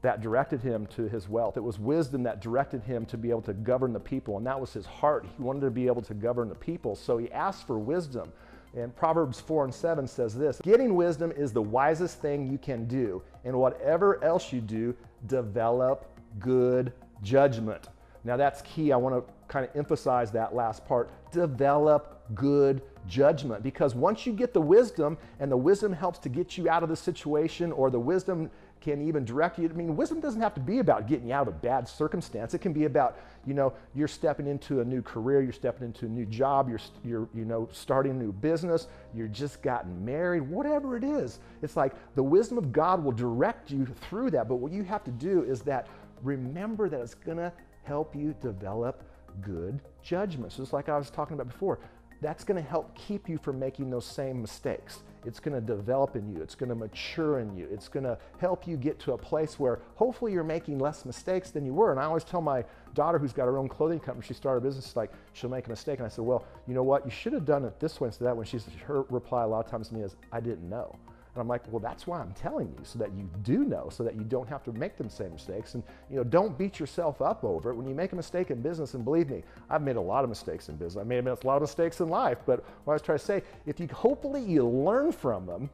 that 0.00 0.20
directed 0.20 0.60
him 0.60 0.86
to 0.86 1.08
his 1.08 1.28
wealth. 1.28 1.56
It 1.56 1.62
was 1.62 1.78
wisdom 1.78 2.22
that 2.22 2.40
directed 2.40 2.82
him 2.84 3.04
to 3.06 3.18
be 3.18 3.30
able 3.30 3.42
to 3.42 3.52
govern 3.52 3.92
the 3.92 4.00
people, 4.00 4.38
and 4.38 4.46
that 4.46 4.58
was 4.58 4.72
his 4.72 4.86
heart. 4.86 5.26
He 5.36 5.42
wanted 5.42 5.60
to 5.60 5.70
be 5.70 5.86
able 5.86 6.02
to 6.02 6.14
govern 6.14 6.48
the 6.48 6.54
people, 6.54 6.96
so 6.96 7.18
he 7.18 7.30
asked 7.32 7.66
for 7.66 7.78
wisdom. 7.78 8.32
And 8.74 8.94
Proverbs 8.94 9.40
4 9.40 9.64
and 9.64 9.74
7 9.74 10.06
says 10.06 10.34
this 10.34 10.60
Getting 10.62 10.94
wisdom 10.94 11.32
is 11.32 11.52
the 11.52 11.62
wisest 11.62 12.20
thing 12.20 12.50
you 12.50 12.58
can 12.58 12.86
do, 12.86 13.22
and 13.44 13.58
whatever 13.58 14.22
else 14.24 14.52
you 14.52 14.60
do, 14.60 14.94
develop 15.26 16.06
good 16.38 16.92
judgment. 17.22 17.88
Now, 18.24 18.36
that's 18.36 18.62
key. 18.62 18.92
I 18.92 18.96
want 18.96 19.26
to 19.26 19.32
kind 19.48 19.64
of 19.64 19.74
emphasize 19.74 20.30
that 20.32 20.54
last 20.54 20.86
part. 20.86 21.10
Develop 21.32 22.22
good 22.34 22.82
judgment. 23.06 23.62
Because 23.62 23.94
once 23.94 24.26
you 24.26 24.32
get 24.32 24.52
the 24.52 24.60
wisdom, 24.60 25.16
and 25.40 25.50
the 25.50 25.56
wisdom 25.56 25.92
helps 25.92 26.18
to 26.20 26.28
get 26.28 26.58
you 26.58 26.68
out 26.68 26.82
of 26.82 26.88
the 26.88 26.96
situation, 26.96 27.72
or 27.72 27.90
the 27.90 28.00
wisdom 28.00 28.50
can 28.80 29.06
even 29.06 29.24
direct 29.24 29.58
you. 29.58 29.68
I 29.68 29.72
mean, 29.72 29.96
wisdom 29.96 30.20
doesn't 30.20 30.40
have 30.40 30.54
to 30.54 30.60
be 30.60 30.78
about 30.78 31.06
getting 31.08 31.28
you 31.28 31.34
out 31.34 31.48
of 31.48 31.54
a 31.54 31.56
bad 31.58 31.88
circumstance. 31.88 32.54
It 32.54 32.60
can 32.60 32.72
be 32.72 32.84
about, 32.84 33.18
you 33.44 33.54
know, 33.54 33.72
you're 33.94 34.08
stepping 34.08 34.46
into 34.46 34.80
a 34.80 34.84
new 34.84 35.02
career, 35.02 35.42
you're 35.42 35.52
stepping 35.52 35.86
into 35.86 36.06
a 36.06 36.08
new 36.08 36.24
job, 36.24 36.68
you're, 36.68 36.80
you're 37.04 37.28
you 37.34 37.44
know, 37.44 37.68
starting 37.72 38.12
a 38.12 38.14
new 38.14 38.32
business, 38.32 38.86
you're 39.14 39.28
just 39.28 39.62
gotten 39.62 40.04
married, 40.04 40.42
whatever 40.42 40.96
it 40.96 41.04
is. 41.04 41.40
It's 41.62 41.76
like 41.76 41.94
the 42.14 42.22
wisdom 42.22 42.58
of 42.58 42.72
God 42.72 43.02
will 43.02 43.12
direct 43.12 43.70
you 43.70 43.86
through 44.08 44.30
that. 44.30 44.48
But 44.48 44.56
what 44.56 44.72
you 44.72 44.84
have 44.84 45.04
to 45.04 45.10
do 45.10 45.42
is 45.42 45.62
that 45.62 45.88
remember 46.22 46.88
that 46.88 47.00
it's 47.00 47.14
going 47.14 47.38
to 47.38 47.52
help 47.84 48.14
you 48.14 48.34
develop 48.40 49.02
good 49.40 49.80
judgments. 50.02 50.56
Just 50.56 50.72
like 50.72 50.88
I 50.88 50.96
was 50.96 51.10
talking 51.10 51.34
about 51.34 51.48
before, 51.48 51.78
that's 52.20 52.44
going 52.44 52.62
to 52.62 52.68
help 52.68 52.96
keep 52.96 53.28
you 53.28 53.38
from 53.38 53.58
making 53.58 53.90
those 53.90 54.04
same 54.04 54.40
mistakes. 54.40 55.02
It's 55.24 55.40
going 55.40 55.54
to 55.54 55.60
develop 55.60 56.16
in 56.16 56.32
you. 56.32 56.42
It's 56.42 56.54
going 56.54 56.68
to 56.68 56.74
mature 56.74 57.38
in 57.38 57.56
you. 57.56 57.68
It's 57.70 57.88
going 57.88 58.04
to 58.04 58.18
help 58.38 58.66
you 58.66 58.76
get 58.76 58.98
to 59.00 59.12
a 59.12 59.18
place 59.18 59.58
where 59.58 59.80
hopefully 59.94 60.32
you're 60.32 60.44
making 60.44 60.78
less 60.78 61.04
mistakes 61.04 61.50
than 61.50 61.64
you 61.64 61.74
were. 61.74 61.90
And 61.90 62.00
I 62.00 62.04
always 62.04 62.24
tell 62.24 62.40
my 62.40 62.64
daughter 62.94 63.18
who's 63.18 63.32
got 63.32 63.46
her 63.46 63.58
own 63.58 63.68
clothing 63.68 64.00
company, 64.00 64.26
she 64.26 64.34
started 64.34 64.64
a 64.64 64.68
business, 64.68 64.96
like 64.96 65.12
she'll 65.32 65.50
make 65.50 65.66
a 65.66 65.70
mistake. 65.70 65.98
And 65.98 66.06
I 66.06 66.08
said, 66.08 66.24
well, 66.24 66.44
you 66.66 66.74
know 66.74 66.82
what? 66.82 67.04
You 67.04 67.10
should 67.10 67.32
have 67.32 67.44
done 67.44 67.64
it 67.64 67.78
this 67.78 68.00
way 68.00 68.06
instead 68.08 68.24
of 68.24 68.30
that 68.30 68.36
one. 68.36 68.46
She's, 68.46 68.66
her 68.86 69.02
reply 69.10 69.42
a 69.42 69.46
lot 69.46 69.64
of 69.64 69.70
times 69.70 69.88
to 69.88 69.94
me 69.94 70.02
is, 70.02 70.16
I 70.32 70.40
didn't 70.40 70.68
know. 70.68 70.96
And 71.38 71.44
I'm 71.44 71.48
like, 71.48 71.62
well, 71.70 71.78
that's 71.78 72.04
why 72.04 72.18
I'm 72.18 72.32
telling 72.32 72.66
you, 72.66 72.84
so 72.84 72.98
that 72.98 73.12
you 73.12 73.30
do 73.44 73.64
know, 73.64 73.90
so 73.90 74.02
that 74.02 74.16
you 74.16 74.24
don't 74.24 74.48
have 74.48 74.64
to 74.64 74.72
make 74.72 74.96
the 74.96 75.08
same 75.08 75.34
mistakes. 75.34 75.74
And 75.74 75.84
you 76.10 76.16
know, 76.16 76.24
don't 76.24 76.58
beat 76.58 76.80
yourself 76.80 77.22
up 77.22 77.44
over 77.44 77.70
it. 77.70 77.76
When 77.76 77.88
you 77.88 77.94
make 77.94 78.10
a 78.10 78.16
mistake 78.16 78.50
in 78.50 78.60
business, 78.60 78.94
and 78.94 79.04
believe 79.04 79.30
me, 79.30 79.44
I've 79.70 79.82
made 79.82 79.94
a 79.94 80.00
lot 80.00 80.24
of 80.24 80.30
mistakes 80.30 80.68
in 80.68 80.74
business. 80.74 81.00
I 81.00 81.04
made 81.04 81.24
a 81.24 81.38
lot 81.44 81.54
of 81.54 81.62
mistakes 81.62 82.00
in 82.00 82.08
life, 82.08 82.38
but 82.44 82.64
what 82.82 82.94
I 82.94 82.96
was 82.96 83.02
trying 83.02 83.18
to 83.18 83.24
say, 83.24 83.44
if 83.66 83.78
you 83.78 83.86
hopefully 83.92 84.42
you 84.42 84.66
learn 84.66 85.12
from 85.12 85.46
them, 85.46 85.70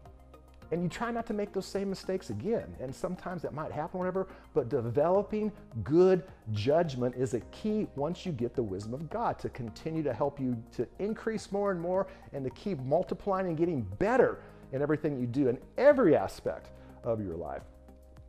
and 0.71 0.83
you 0.83 0.89
try 0.89 1.11
not 1.11 1.25
to 1.27 1.33
make 1.33 1.53
those 1.53 1.67
same 1.67 1.89
mistakes 1.89 2.31
again. 2.31 2.75
And 2.81 2.95
sometimes 2.95 3.43
that 3.43 3.55
might 3.55 3.71
happen, 3.71 3.99
whatever, 3.99 4.27
but 4.55 4.69
developing 4.69 5.53
good 5.83 6.25
judgment 6.53 7.15
is 7.17 7.35
a 7.35 7.41
key 7.53 7.87
once 7.97 8.27
you 8.27 8.33
get 8.33 8.55
the 8.55 8.63
wisdom 8.63 8.93
of 8.93 9.09
God 9.09 9.39
to 9.39 9.49
continue 9.51 10.03
to 10.03 10.13
help 10.13 10.41
you 10.41 10.61
to 10.73 10.87
increase 10.99 11.53
more 11.53 11.71
and 11.71 11.81
more 11.81 12.07
and 12.33 12.45
to 12.45 12.51
keep 12.51 12.79
multiplying 12.81 13.47
and 13.47 13.57
getting 13.57 13.83
better 13.99 14.41
in 14.75 14.83
everything 14.83 15.19
you 15.19 15.27
do 15.27 15.49
in 15.49 15.57
every 15.79 16.17
aspect 16.17 16.69
of 17.05 17.25
your 17.25 17.37
life. 17.37 17.63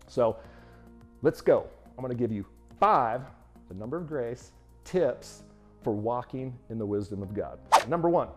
So 0.07 0.37
let's 1.23 1.41
go. 1.41 1.67
I'm 1.97 2.03
going 2.03 2.15
to 2.15 2.17
give 2.17 2.31
you 2.31 2.45
five, 2.79 3.21
the 3.67 3.73
number 3.73 3.97
of 3.97 4.07
grace, 4.07 4.51
tips 4.83 5.41
for 5.83 5.93
walking 5.93 6.57
in 6.69 6.77
the 6.77 6.85
wisdom 6.85 7.23
of 7.23 7.33
God. 7.33 7.59
Number 7.89 8.09
one, 8.09 8.29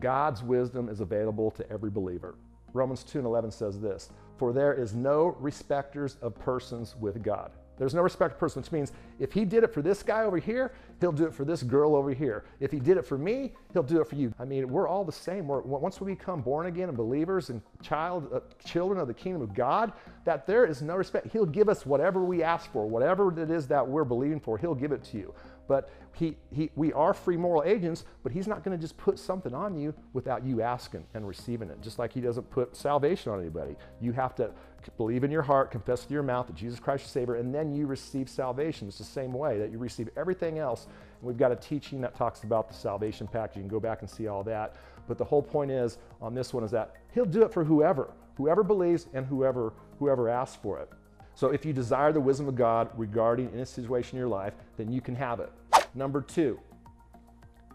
God's 0.00 0.42
wisdom 0.42 0.88
is 0.88 1.00
available 1.00 1.50
to 1.52 1.68
every 1.70 1.90
believer. 1.90 2.34
Romans 2.74 3.02
2 3.02 3.18
and 3.18 3.26
11 3.26 3.50
says 3.50 3.80
this 3.80 4.10
For 4.36 4.52
there 4.52 4.74
is 4.74 4.94
no 4.94 5.36
respecters 5.40 6.18
of 6.20 6.34
persons 6.38 6.96
with 7.00 7.22
God. 7.22 7.52
There's 7.78 7.94
no 7.94 8.02
respect 8.02 8.38
person, 8.38 8.62
which 8.62 8.72
means 8.72 8.92
if 9.18 9.32
he 9.32 9.44
did 9.44 9.64
it 9.64 9.72
for 9.72 9.82
this 9.82 10.02
guy 10.02 10.22
over 10.22 10.38
here, 10.38 10.72
he'll 11.00 11.12
do 11.12 11.24
it 11.24 11.34
for 11.34 11.44
this 11.44 11.62
girl 11.62 11.96
over 11.96 12.12
here. 12.12 12.44
If 12.60 12.70
he 12.70 12.78
did 12.78 12.96
it 12.96 13.04
for 13.04 13.18
me, 13.18 13.52
he'll 13.72 13.82
do 13.82 14.00
it 14.00 14.06
for 14.06 14.14
you. 14.14 14.32
I 14.38 14.44
mean, 14.44 14.68
we're 14.68 14.86
all 14.88 15.04
the 15.04 15.12
same. 15.12 15.48
We're, 15.48 15.60
once 15.62 16.00
we 16.00 16.14
become 16.14 16.42
born 16.42 16.66
again 16.66 16.88
and 16.88 16.96
believers 16.96 17.50
and 17.50 17.60
child, 17.82 18.28
uh, 18.32 18.40
children 18.64 19.00
of 19.00 19.08
the 19.08 19.14
kingdom 19.14 19.42
of 19.42 19.54
God, 19.54 19.92
that 20.24 20.46
there 20.46 20.64
is 20.64 20.82
no 20.82 20.96
respect. 20.96 21.28
He'll 21.32 21.46
give 21.46 21.68
us 21.68 21.84
whatever 21.86 22.22
we 22.22 22.42
ask 22.42 22.70
for, 22.72 22.86
whatever 22.86 23.36
it 23.40 23.50
is 23.50 23.66
that 23.68 23.86
we're 23.86 24.04
believing 24.04 24.40
for, 24.40 24.58
he'll 24.58 24.74
give 24.74 24.92
it 24.92 25.02
to 25.04 25.16
you. 25.16 25.34
But 25.72 25.88
he, 26.14 26.36
he, 26.50 26.70
we 26.76 26.92
are 26.92 27.14
free 27.14 27.38
moral 27.38 27.62
agents, 27.64 28.04
but 28.22 28.30
he's 28.30 28.46
not 28.46 28.62
going 28.62 28.76
to 28.76 28.80
just 28.80 28.94
put 28.98 29.18
something 29.18 29.54
on 29.54 29.74
you 29.74 29.94
without 30.12 30.44
you 30.44 30.60
asking 30.60 31.06
and 31.14 31.26
receiving 31.26 31.70
it. 31.70 31.80
Just 31.80 31.98
like 31.98 32.12
he 32.12 32.20
doesn't 32.20 32.50
put 32.50 32.76
salvation 32.76 33.32
on 33.32 33.40
anybody. 33.40 33.74
You 33.98 34.12
have 34.12 34.34
to 34.34 34.50
believe 34.98 35.24
in 35.24 35.30
your 35.30 35.40
heart, 35.40 35.70
confess 35.70 36.02
with 36.02 36.10
your 36.10 36.22
mouth 36.22 36.46
that 36.48 36.56
Jesus 36.56 36.78
Christ 36.78 37.06
is 37.06 37.10
Savior, 37.10 37.36
and 37.36 37.54
then 37.54 37.72
you 37.72 37.86
receive 37.86 38.28
salvation. 38.28 38.86
It's 38.86 38.98
the 38.98 39.04
same 39.04 39.32
way 39.32 39.58
that 39.58 39.70
you 39.70 39.78
receive 39.78 40.10
everything 40.14 40.58
else. 40.58 40.84
And 40.84 41.26
we've 41.26 41.38
got 41.38 41.52
a 41.52 41.56
teaching 41.56 42.02
that 42.02 42.14
talks 42.14 42.42
about 42.42 42.68
the 42.68 42.74
salvation 42.74 43.26
package. 43.26 43.56
You 43.56 43.62
can 43.62 43.70
go 43.70 43.80
back 43.80 44.02
and 44.02 44.10
see 44.10 44.28
all 44.28 44.42
that. 44.42 44.76
But 45.08 45.16
the 45.16 45.24
whole 45.24 45.42
point 45.42 45.70
is 45.70 45.96
on 46.20 46.34
this 46.34 46.52
one 46.52 46.64
is 46.64 46.70
that 46.72 46.96
he'll 47.14 47.24
do 47.24 47.44
it 47.44 47.52
for 47.54 47.64
whoever, 47.64 48.12
whoever 48.36 48.62
believes 48.62 49.06
and 49.14 49.24
whoever 49.24 49.72
whoever 49.98 50.28
asks 50.28 50.58
for 50.62 50.80
it. 50.80 50.90
So 51.34 51.48
if 51.48 51.64
you 51.64 51.72
desire 51.72 52.12
the 52.12 52.20
wisdom 52.20 52.46
of 52.46 52.56
God 52.56 52.90
regarding 52.94 53.50
any 53.54 53.64
situation 53.64 54.16
in 54.16 54.20
your 54.20 54.28
life, 54.28 54.52
then 54.76 54.92
you 54.92 55.00
can 55.00 55.14
have 55.14 55.40
it. 55.40 55.50
Number 55.94 56.20
two, 56.20 56.58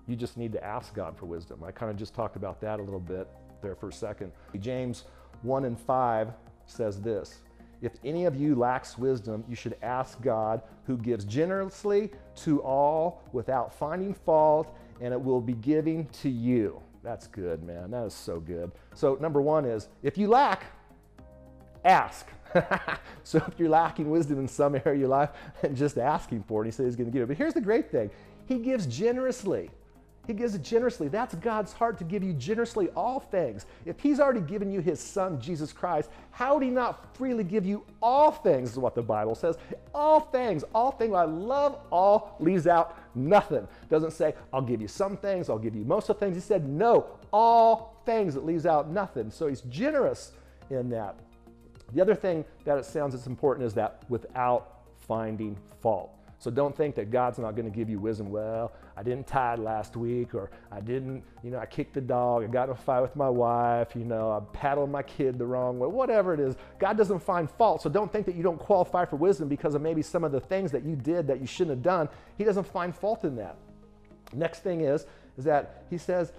you 0.08 0.16
just 0.16 0.38
need 0.38 0.54
to 0.54 0.64
ask 0.64 0.94
God 0.94 1.18
for 1.18 1.26
wisdom. 1.26 1.64
I 1.64 1.72
kind 1.72 1.92
of 1.92 1.98
just 1.98 2.14
talked 2.16 2.36
about 2.36 2.62
that 2.62 2.80
a 2.80 2.84
little 2.84 3.00
bit 3.00 3.28
there 3.62 3.76
for 3.76 3.90
a 3.90 3.94
second. 3.94 4.32
James 4.60 5.04
1 5.44 5.66
and 5.66 5.80
5 5.80 6.32
says 6.66 7.02
this 7.02 7.42
If 7.82 7.94
any 8.04 8.26
of 8.26 8.36
you 8.36 8.56
lacks 8.56 8.98
wisdom, 8.98 9.44
you 9.48 9.56
should 9.56 9.76
ask 9.82 10.22
God, 10.22 10.62
who 10.86 10.98
gives 10.98 11.26
generously 11.26 12.12
to 12.38 12.62
all 12.62 13.24
without 13.34 13.74
finding 13.78 14.14
fault, 14.14 14.76
and 15.02 15.14
it 15.14 15.22
will 15.22 15.42
be 15.42 15.54
given 15.54 16.06
to 16.22 16.30
you. 16.30 16.82
That's 17.04 17.28
good, 17.28 17.64
man. 17.64 17.92
That 17.92 18.06
is 18.06 18.14
so 18.14 18.40
good. 18.40 18.72
So, 18.96 19.18
number 19.22 19.42
one 19.42 19.66
is 19.66 19.90
if 20.04 20.18
you 20.18 20.28
lack, 20.28 20.66
ask. 21.86 22.28
so 23.24 23.44
if 23.48 23.54
you're 23.58 23.70
lacking 23.70 24.10
wisdom 24.10 24.40
in 24.40 24.48
some 24.48 24.76
area 24.76 24.94
of 24.94 25.00
your 25.00 25.10
life, 25.10 25.30
and 25.64 25.76
just 25.76 25.98
asking 25.98 26.44
for 26.44 26.64
it, 26.64 26.66
he 26.66 26.72
said 26.72 26.86
he's 26.86 26.96
going 26.96 27.10
to 27.10 27.12
give 27.12 27.24
it. 27.24 27.28
But 27.28 27.38
here's 27.38 27.54
the 27.54 27.62
great 27.62 27.92
thing 27.92 28.10
He 28.46 28.60
gives 28.60 28.86
generously. 28.86 29.70
He 30.28 30.34
gives 30.34 30.56
it 30.56 30.62
generously. 30.62 31.08
That's 31.08 31.36
God's 31.36 31.72
heart 31.72 31.98
to 32.00 32.04
give 32.04 32.22
you 32.22 32.34
generously 32.34 32.90
all 32.98 33.22
things. 33.22 33.66
If 33.86 33.98
He's 34.02 34.20
already 34.20 34.42
given 34.42 34.70
you 34.70 34.82
His 34.82 35.00
Son, 35.00 35.40
Jesus 35.40 35.72
Christ, 35.72 36.10
how 36.32 36.56
would 36.56 36.64
He 36.64 36.70
not 36.70 37.16
freely 37.16 37.46
give 37.46 37.66
you 37.66 37.86
all 38.02 38.32
things, 38.32 38.72
is 38.72 38.78
what 38.78 38.94
the 38.94 39.02
Bible 39.02 39.36
says. 39.36 39.58
All 39.96 40.20
things, 40.20 40.66
all 40.76 40.92
things. 40.92 41.14
I 41.14 41.24
love 41.24 41.80
all 41.92 42.36
leaves 42.42 42.68
out 42.68 42.98
nothing. 43.16 43.66
Doesn't 43.90 44.12
say, 44.12 44.36
I'll 44.52 44.62
give 44.62 44.82
you 44.82 44.90
some 44.90 45.16
things, 45.16 45.50
I'll 45.50 45.58
give 45.58 45.76
you 45.76 45.86
most 45.86 46.10
of 46.10 46.20
things. 46.20 46.36
He 46.36 46.42
said, 46.42 46.68
no, 46.68 47.06
all 47.32 48.02
things. 48.06 48.36
It 48.36 48.44
leaves 48.44 48.66
out 48.66 48.90
nothing. 48.90 49.32
So 49.32 49.48
He's 49.48 49.62
generous 49.62 50.34
in 50.70 50.90
that. 50.90 51.16
The 51.94 52.02
other 52.02 52.16
thing 52.16 52.46
that 52.66 52.78
it 52.78 52.86
sounds 52.86 53.14
is 53.14 53.28
important 53.28 53.66
is 53.66 53.74
that 53.76 54.04
without 54.10 54.82
finding 55.08 55.58
fault. 55.82 56.12
So 56.40 56.52
don't 56.52 56.76
think 56.76 56.96
that 56.96 57.10
God's 57.10 57.40
not 57.40 57.56
going 57.56 57.70
to 57.70 57.76
give 57.76 57.90
you 57.90 58.00
wisdom. 58.00 58.30
Well, 58.30 58.72
I 58.96 59.02
didn't 59.02 59.26
tithe 59.26 59.60
last 59.60 59.96
week, 59.96 60.36
or 60.36 60.52
I 60.72 60.82
didn't, 60.82 61.24
you 61.44 61.50
know, 61.50 61.58
I 61.58 61.66
kicked 61.66 61.96
the 61.96 62.02
dog, 62.02 62.44
I 62.44 62.48
got 62.48 62.66
in 62.66 62.72
a 62.72 62.76
fight 62.76 63.02
with 63.02 63.16
my 63.16 63.30
wife, 63.30 63.96
you 63.96 64.04
know, 64.04 64.32
I 64.32 64.40
paddled 64.56 64.92
my 64.92 65.02
kid 65.02 65.40
the 65.40 65.46
wrong 65.46 65.80
way, 65.80 65.88
whatever 65.88 66.34
it 66.34 66.40
is. 66.40 66.56
God 66.78 66.96
doesn't 66.96 67.20
find 67.20 67.50
fault. 67.50 67.82
So 67.82 67.90
don't 67.90 68.12
think 68.12 68.28
that 68.28 68.36
you 68.36 68.44
don't 68.44 68.60
qualify 68.60 69.06
for 69.06 69.16
wisdom 69.16 69.48
because 69.48 69.74
of 69.74 69.82
maybe 69.82 70.04
some 70.04 70.24
of 70.24 70.32
the 70.32 70.40
things 70.40 70.72
that 70.72 70.84
you 70.84 70.96
did 70.96 71.26
that 71.28 71.42
you 71.42 71.48
shouldn't 71.48 71.78
have 71.78 71.84
done. 71.84 72.08
He 72.38 72.44
doesn't 72.44 72.68
find 72.68 72.96
fault 72.96 73.24
in 73.24 73.36
that. 73.38 73.58
Next 74.34 74.60
thing 74.60 74.82
is, 74.82 75.08
is 75.38 75.46
that 75.46 75.86
he 75.90 75.98
says, 75.98 76.34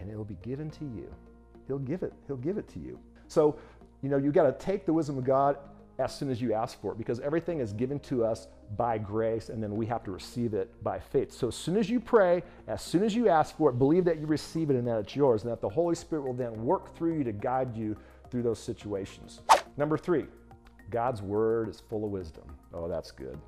and 0.00 0.10
it 0.10 0.16
will 0.16 0.24
be 0.24 0.38
given 0.42 0.70
to 0.70 0.84
you. 0.84 1.12
He'll 1.66 1.78
give 1.78 2.02
it. 2.02 2.14
He'll 2.26 2.36
give 2.36 2.56
it 2.56 2.68
to 2.68 2.78
you. 2.78 2.98
So 3.26 3.58
you 4.02 4.08
know, 4.08 4.16
you 4.16 4.32
got 4.32 4.44
to 4.44 4.64
take 4.64 4.86
the 4.86 4.92
wisdom 4.92 5.18
of 5.18 5.24
God 5.24 5.58
as 5.98 6.16
soon 6.16 6.30
as 6.30 6.40
you 6.40 6.52
ask 6.52 6.80
for 6.80 6.92
it 6.92 6.98
because 6.98 7.18
everything 7.20 7.58
is 7.58 7.72
given 7.72 7.98
to 7.98 8.24
us 8.24 8.46
by 8.76 8.98
grace 8.98 9.48
and 9.48 9.60
then 9.62 9.74
we 9.74 9.84
have 9.86 10.04
to 10.04 10.12
receive 10.12 10.54
it 10.54 10.72
by 10.84 10.98
faith. 10.98 11.32
So 11.32 11.48
as 11.48 11.56
soon 11.56 11.76
as 11.76 11.90
you 11.90 11.98
pray, 11.98 12.42
as 12.68 12.82
soon 12.82 13.02
as 13.02 13.14
you 13.14 13.28
ask 13.28 13.56
for 13.56 13.70
it, 13.70 13.78
believe 13.78 14.04
that 14.04 14.20
you 14.20 14.26
receive 14.26 14.70
it 14.70 14.76
and 14.76 14.86
that 14.86 14.98
it's 14.98 15.16
yours 15.16 15.42
and 15.42 15.50
that 15.50 15.60
the 15.60 15.68
Holy 15.68 15.96
Spirit 15.96 16.24
will 16.24 16.34
then 16.34 16.52
work 16.64 16.94
through 16.96 17.18
you 17.18 17.24
to 17.24 17.32
guide 17.32 17.76
you 17.76 17.96
through 18.30 18.42
those 18.42 18.60
situations. 18.60 19.40
Number 19.76 19.98
three, 19.98 20.26
God's 20.90 21.20
word 21.20 21.68
is 21.68 21.80
full 21.80 22.04
of 22.04 22.10
wisdom. 22.10 22.44
Oh, 22.72 22.88
that's 22.88 23.10
good. 23.10 23.38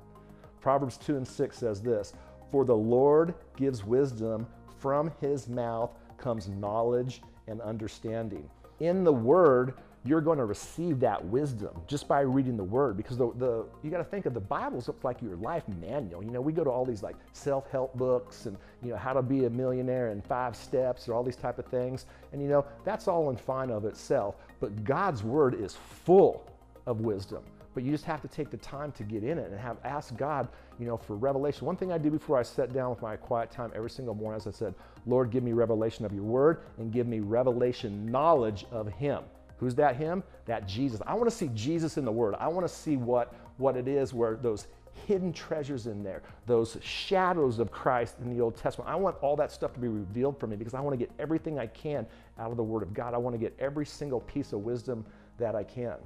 Proverbs 0.59 0.97
2 0.97 1.17
and 1.17 1.27
6 1.27 1.57
says 1.57 1.81
this 1.81 2.13
For 2.51 2.65
the 2.65 2.75
Lord 2.75 3.33
gives 3.55 3.85
wisdom, 3.85 4.45
from 4.79 5.11
his 5.21 5.47
mouth 5.47 5.91
comes 6.17 6.49
knowledge 6.49 7.21
and 7.47 7.61
understanding. 7.61 8.49
In 8.79 9.03
the 9.03 9.13
word, 9.13 9.75
you're 10.03 10.21
going 10.21 10.37
to 10.37 10.45
receive 10.45 10.99
that 10.99 11.23
wisdom 11.25 11.69
just 11.87 12.07
by 12.07 12.21
reading 12.21 12.57
the 12.57 12.63
word 12.63 12.97
because 12.97 13.17
the, 13.17 13.31
the 13.37 13.65
you 13.83 13.91
got 13.91 13.99
to 13.99 14.03
think 14.03 14.25
of 14.25 14.33
the 14.33 14.39
bible's 14.39 14.89
like 15.03 15.21
your 15.21 15.35
life 15.35 15.63
manual 15.79 16.23
you 16.23 16.31
know 16.31 16.41
we 16.41 16.51
go 16.51 16.63
to 16.63 16.69
all 16.69 16.85
these 16.85 17.03
like 17.03 17.15
self-help 17.33 17.95
books 17.97 18.47
and 18.47 18.57
you 18.81 18.89
know 18.89 18.97
how 18.97 19.13
to 19.13 19.21
be 19.21 19.45
a 19.45 19.49
millionaire 19.49 20.09
in 20.09 20.21
five 20.21 20.55
steps 20.55 21.07
or 21.07 21.13
all 21.13 21.23
these 21.23 21.35
type 21.35 21.59
of 21.59 21.65
things 21.65 22.05
and 22.33 22.41
you 22.41 22.47
know 22.47 22.65
that's 22.83 23.07
all 23.07 23.29
in 23.29 23.37
fine 23.37 23.69
of 23.69 23.85
itself 23.85 24.35
but 24.59 24.83
god's 24.83 25.23
word 25.23 25.53
is 25.53 25.75
full 26.03 26.45
of 26.87 27.01
wisdom 27.01 27.43
but 27.73 27.83
you 27.83 27.91
just 27.91 28.05
have 28.05 28.21
to 28.21 28.27
take 28.27 28.49
the 28.49 28.57
time 28.57 28.91
to 28.93 29.03
get 29.03 29.23
in 29.23 29.37
it 29.37 29.49
and 29.49 29.59
have 29.59 29.77
ask 29.83 30.15
God, 30.17 30.49
you 30.77 30.85
know, 30.85 30.97
for 30.97 31.15
revelation. 31.15 31.65
One 31.65 31.77
thing 31.77 31.91
I 31.91 31.97
do 31.97 32.09
before 32.11 32.37
I 32.37 32.43
sit 32.43 32.73
down 32.73 32.89
with 32.89 33.01
my 33.01 33.15
quiet 33.15 33.49
time 33.49 33.71
every 33.73 33.89
single 33.89 34.13
morning, 34.13 34.37
as 34.37 34.47
I 34.47 34.51
said, 34.51 34.75
Lord, 35.05 35.31
give 35.31 35.43
me 35.43 35.53
revelation 35.53 36.05
of 36.05 36.13
your 36.13 36.23
word 36.23 36.63
and 36.77 36.91
give 36.91 37.07
me 37.07 37.21
revelation 37.21 38.11
knowledge 38.11 38.65
of 38.71 38.89
him. 38.89 39.23
Who's 39.61 39.75
that 39.75 39.95
him? 39.95 40.23
That 40.45 40.67
Jesus. 40.67 41.01
I 41.05 41.13
want 41.13 41.29
to 41.29 41.35
see 41.35 41.49
Jesus 41.53 41.97
in 41.97 42.03
the 42.03 42.11
Word. 42.11 42.35
I 42.39 42.47
want 42.47 42.67
to 42.67 42.73
see 42.73 42.97
what, 42.97 43.33
what 43.57 43.77
it 43.77 43.87
is 43.87 44.11
where 44.11 44.35
those 44.35 44.67
hidden 45.05 45.31
treasures 45.31 45.85
in 45.85 46.03
there, 46.03 46.23
those 46.47 46.77
shadows 46.81 47.59
of 47.59 47.71
Christ 47.71 48.15
in 48.19 48.35
the 48.35 48.41
Old 48.41 48.57
Testament. 48.57 48.89
I 48.89 48.95
want 48.95 49.17
all 49.21 49.35
that 49.35 49.51
stuff 49.51 49.71
to 49.75 49.79
be 49.79 49.87
revealed 49.87 50.39
for 50.39 50.47
me 50.47 50.55
because 50.55 50.73
I 50.73 50.81
want 50.81 50.93
to 50.93 50.97
get 50.97 51.13
everything 51.19 51.59
I 51.59 51.67
can 51.67 52.07
out 52.39 52.49
of 52.49 52.57
the 52.57 52.63
Word 52.63 52.81
of 52.81 52.91
God. 52.95 53.13
I 53.13 53.17
want 53.17 53.35
to 53.35 53.37
get 53.37 53.55
every 53.59 53.85
single 53.85 54.21
piece 54.21 54.51
of 54.51 54.61
wisdom 54.61 55.05
that 55.37 55.55
I 55.55 55.63
can. 55.63 55.97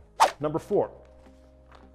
Number 0.42 0.60
four, 0.60 0.92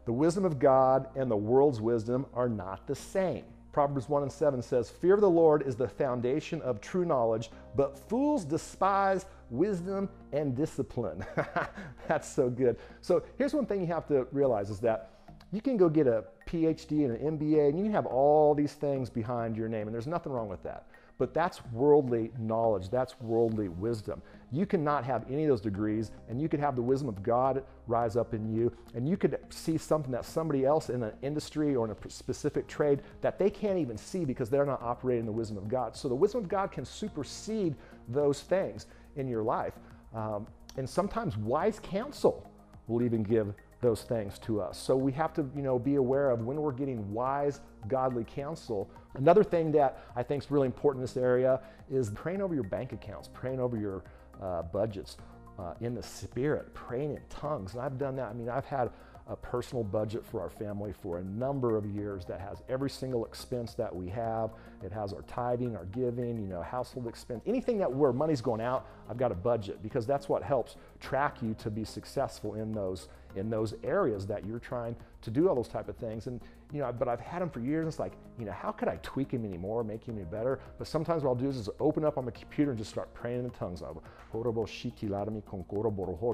the 0.06 0.12
wisdom 0.12 0.46
of 0.46 0.58
God 0.58 1.08
and 1.14 1.30
the 1.30 1.36
world's 1.36 1.82
wisdom 1.82 2.24
are 2.32 2.48
not 2.48 2.86
the 2.86 2.94
same. 2.94 3.44
Proverbs 3.72 4.08
1 4.08 4.22
and 4.22 4.32
7 4.32 4.62
says, 4.62 4.88
Fear 4.88 5.14
of 5.14 5.20
the 5.20 5.30
Lord 5.30 5.66
is 5.66 5.76
the 5.76 5.86
foundation 5.86 6.60
of 6.62 6.80
true 6.80 7.04
knowledge, 7.04 7.50
but 7.76 7.98
fools 8.08 8.44
despise 8.44 9.26
wisdom 9.50 10.08
and 10.32 10.56
discipline. 10.56 11.24
That's 12.08 12.28
so 12.28 12.48
good. 12.48 12.76
So 13.00 13.22
here's 13.36 13.54
one 13.54 13.66
thing 13.66 13.80
you 13.80 13.86
have 13.88 14.06
to 14.08 14.26
realize 14.32 14.70
is 14.70 14.80
that 14.80 15.10
you 15.52 15.60
can 15.60 15.76
go 15.76 15.88
get 15.88 16.06
a 16.06 16.24
PhD 16.46 17.04
and 17.04 17.16
an 17.16 17.38
MBA 17.38 17.70
and 17.70 17.78
you 17.78 17.84
can 17.84 17.92
have 17.92 18.06
all 18.06 18.54
these 18.54 18.72
things 18.72 19.10
behind 19.10 19.56
your 19.56 19.68
name, 19.68 19.86
and 19.88 19.94
there's 19.94 20.06
nothing 20.06 20.32
wrong 20.32 20.48
with 20.48 20.62
that. 20.62 20.86
But 21.18 21.34
that's 21.34 21.62
worldly 21.66 22.32
knowledge, 22.38 22.88
that's 22.88 23.20
worldly 23.20 23.68
wisdom. 23.68 24.22
You 24.52 24.64
cannot 24.64 25.04
have 25.04 25.26
any 25.30 25.44
of 25.44 25.50
those 25.50 25.60
degrees, 25.60 26.12
and 26.30 26.40
you 26.40 26.48
could 26.48 26.60
have 26.60 26.76
the 26.76 26.82
wisdom 26.82 27.10
of 27.10 27.22
God 27.22 27.62
rise 27.86 28.16
up 28.16 28.32
in 28.32 28.50
you, 28.50 28.72
and 28.94 29.06
you 29.06 29.18
could 29.18 29.38
see 29.50 29.76
something 29.76 30.10
that 30.12 30.24
somebody 30.24 30.64
else 30.64 30.88
in 30.88 31.02
an 31.02 31.12
industry 31.20 31.76
or 31.76 31.84
in 31.84 31.90
a 31.90 32.10
specific 32.10 32.66
trade 32.66 33.02
that 33.20 33.38
they 33.38 33.50
can't 33.50 33.78
even 33.78 33.98
see 33.98 34.24
because 34.24 34.48
they're 34.48 34.64
not 34.64 34.80
operating 34.80 35.26
the 35.26 35.32
wisdom 35.32 35.58
of 35.58 35.68
God. 35.68 35.94
So 35.94 36.08
the 36.08 36.14
wisdom 36.14 36.42
of 36.42 36.48
God 36.48 36.72
can 36.72 36.86
supersede 36.86 37.76
those 38.08 38.40
things 38.40 38.86
in 39.20 39.28
your 39.28 39.42
life. 39.42 39.74
Um, 40.14 40.46
and 40.76 40.88
sometimes 40.88 41.36
wise 41.36 41.80
counsel 41.82 42.50
will 42.88 43.02
even 43.02 43.22
give 43.22 43.54
those 43.80 44.02
things 44.02 44.38
to 44.40 44.60
us. 44.60 44.78
So 44.78 44.96
we 44.96 45.12
have 45.12 45.32
to, 45.34 45.48
you 45.56 45.62
know, 45.62 45.78
be 45.78 45.94
aware 45.94 46.30
of 46.30 46.44
when 46.44 46.56
we're 46.56 46.72
getting 46.72 47.12
wise, 47.12 47.60
godly 47.88 48.24
counsel. 48.24 48.90
Another 49.14 49.42
thing 49.42 49.72
that 49.72 50.04
I 50.16 50.22
think 50.22 50.42
is 50.42 50.50
really 50.50 50.66
important 50.66 51.00
in 51.00 51.06
this 51.06 51.16
area 51.16 51.60
is 51.90 52.10
praying 52.10 52.42
over 52.42 52.54
your 52.54 52.64
bank 52.64 52.92
accounts, 52.92 53.28
praying 53.32 53.60
over 53.60 53.76
your 53.76 54.04
uh, 54.42 54.62
budgets 54.62 55.16
uh, 55.58 55.74
in 55.80 55.94
the 55.94 56.02
spirit, 56.02 56.74
praying 56.74 57.12
in 57.12 57.20
tongues. 57.28 57.72
And 57.72 57.82
I've 57.82 57.98
done 57.98 58.16
that. 58.16 58.28
I 58.28 58.32
mean, 58.32 58.48
I've 58.48 58.66
had 58.66 58.90
a 59.28 59.36
personal 59.36 59.84
budget 59.84 60.24
for 60.24 60.40
our 60.40 60.50
family 60.50 60.92
for 60.92 61.18
a 61.18 61.24
number 61.24 61.76
of 61.76 61.86
years 61.86 62.24
that 62.24 62.40
has 62.40 62.62
every 62.68 62.90
single 62.90 63.24
expense 63.24 63.74
that 63.74 63.94
we 63.94 64.08
have. 64.08 64.50
It 64.82 64.92
has 64.92 65.12
our 65.12 65.22
tithing, 65.22 65.76
our 65.76 65.84
giving, 65.86 66.40
you 66.40 66.48
know, 66.48 66.62
household 66.62 67.06
expense, 67.06 67.42
anything 67.46 67.78
that 67.78 67.92
where 67.92 68.12
money's 68.12 68.40
going 68.40 68.60
out, 68.60 68.86
I've 69.08 69.18
got 69.18 69.32
a 69.32 69.36
budget 69.36 69.82
because 69.82 70.06
that's 70.06 70.28
what 70.28 70.42
helps 70.42 70.76
track 71.00 71.42
you 71.42 71.54
to 71.54 71.70
be 71.70 71.84
successful 71.84 72.54
in 72.54 72.72
those 72.72 73.08
in 73.36 73.50
those 73.50 73.74
areas 73.82 74.26
that 74.26 74.46
you're 74.46 74.58
trying 74.58 74.96
to 75.22 75.30
do 75.30 75.48
all 75.48 75.54
those 75.54 75.68
type 75.68 75.88
of 75.88 75.96
things. 75.96 76.26
And 76.26 76.40
you 76.72 76.80
know, 76.80 76.92
but 76.92 77.08
I've 77.08 77.20
had 77.20 77.42
them 77.42 77.50
for 77.50 77.60
years. 77.60 77.86
It's 77.88 77.98
like, 77.98 78.12
you 78.38 78.44
know, 78.44 78.52
how 78.52 78.70
could 78.70 78.88
I 78.88 78.96
tweak 79.02 79.32
him 79.32 79.44
anymore, 79.44 79.82
make 79.82 80.04
him 80.04 80.16
any 80.16 80.24
better? 80.24 80.60
But 80.78 80.86
sometimes 80.86 81.24
what 81.24 81.30
I'll 81.30 81.36
do 81.36 81.48
is, 81.48 81.68
open 81.80 82.04
up 82.04 82.16
on 82.16 82.24
my 82.24 82.30
computer 82.30 82.70
and 82.70 82.78
just 82.78 82.90
start 82.90 83.12
praying 83.12 83.44
in 83.44 83.50
tongues. 83.50 83.82
Of 83.82 83.98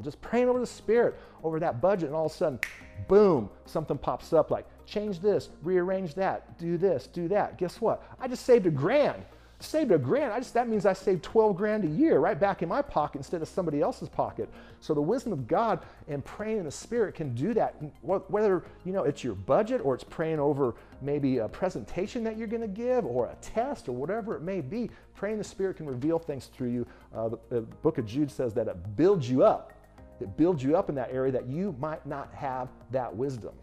just 0.03 0.21
praying 0.21 0.49
over 0.49 0.61
the 0.61 0.67
Spirit, 0.67 1.19
over 1.43 1.59
that 1.61 1.81
budget, 1.81 2.09
and 2.09 2.15
all 2.15 2.27
of 2.27 2.33
a 2.33 2.35
sudden, 2.35 2.61
boom, 3.09 3.49
something 3.65 3.97
pops 3.97 4.33
up 4.33 4.51
like, 4.51 4.67
change 4.85 5.21
this, 5.21 5.49
rearrange 5.63 6.15
that, 6.15 6.59
do 6.59 6.77
this, 6.77 7.07
do 7.07 7.29
that. 7.29 7.59
Guess 7.59 7.81
what? 7.81 8.03
I 8.21 8.29
just 8.29 8.45
saved 8.45 8.67
a 8.67 8.71
grand 8.71 9.25
saved 9.59 9.91
a 9.91 9.99
grand. 9.99 10.33
I 10.33 10.39
just 10.39 10.55
that 10.55 10.69
means 10.69 10.85
I 10.85 10.93
saved 10.93 11.23
12 11.23 11.57
grand 11.57 11.85
a 11.85 11.89
year 11.89 12.19
right 12.19 12.39
back 12.39 12.63
in 12.63 12.69
my 12.69 12.83
pocket 12.83 13.19
instead 13.19 13.43
of 13.43 13.49
somebody 13.49 13.81
else's 13.81 14.09
pocket. 14.09 14.49
So 14.81 14.95
the 14.95 15.01
wisdom 15.01 15.33
of 15.33 15.47
God 15.49 15.81
and 16.09 16.25
praying 16.25 16.59
in 16.59 16.65
the 16.65 16.71
Spirit 16.71 17.15
can 17.15 17.35
do 17.35 17.55
that. 17.55 17.75
Whether 18.03 18.65
you 18.85 18.93
know 18.93 19.05
it's 19.05 19.25
your 19.25 19.35
budget 19.35 19.81
or 19.83 19.95
it's 19.95 20.05
praying 20.05 20.41
over 20.41 20.75
maybe 21.01 21.39
a 21.39 21.49
presentation 21.49 22.23
that 22.25 22.37
you're 22.37 22.47
going 22.47 22.63
to 22.63 22.69
give 22.69 23.05
or 23.05 23.27
a 23.27 23.35
test 23.37 23.89
or 23.89 23.93
whatever 23.93 24.37
it 24.37 24.43
may 24.43 24.61
be, 24.61 24.91
praying 25.15 25.39
the 25.39 25.45
Spirit 25.45 25.79
can 25.79 25.87
reveal 25.87 26.19
things 26.19 26.47
through 26.47 26.71
you. 26.71 26.87
Uh, 27.15 27.29
the, 27.31 27.39
the 27.49 27.61
book 27.61 27.99
of 27.99 28.07
Jude 28.07 28.31
says 28.31 28.53
that 28.55 28.69
it 28.69 28.97
builds 28.97 29.29
you 29.29 29.43
up. 29.43 29.73
It 30.21 30.37
builds 30.37 30.63
you 30.63 30.77
up 30.77 30.89
in 30.89 30.95
that 30.95 31.11
area 31.13 31.33
that 31.33 31.47
you 31.47 31.75
might 31.79 32.05
not 32.07 32.33
have 32.35 32.69
that 32.91 33.15
wisdom. 33.15 33.55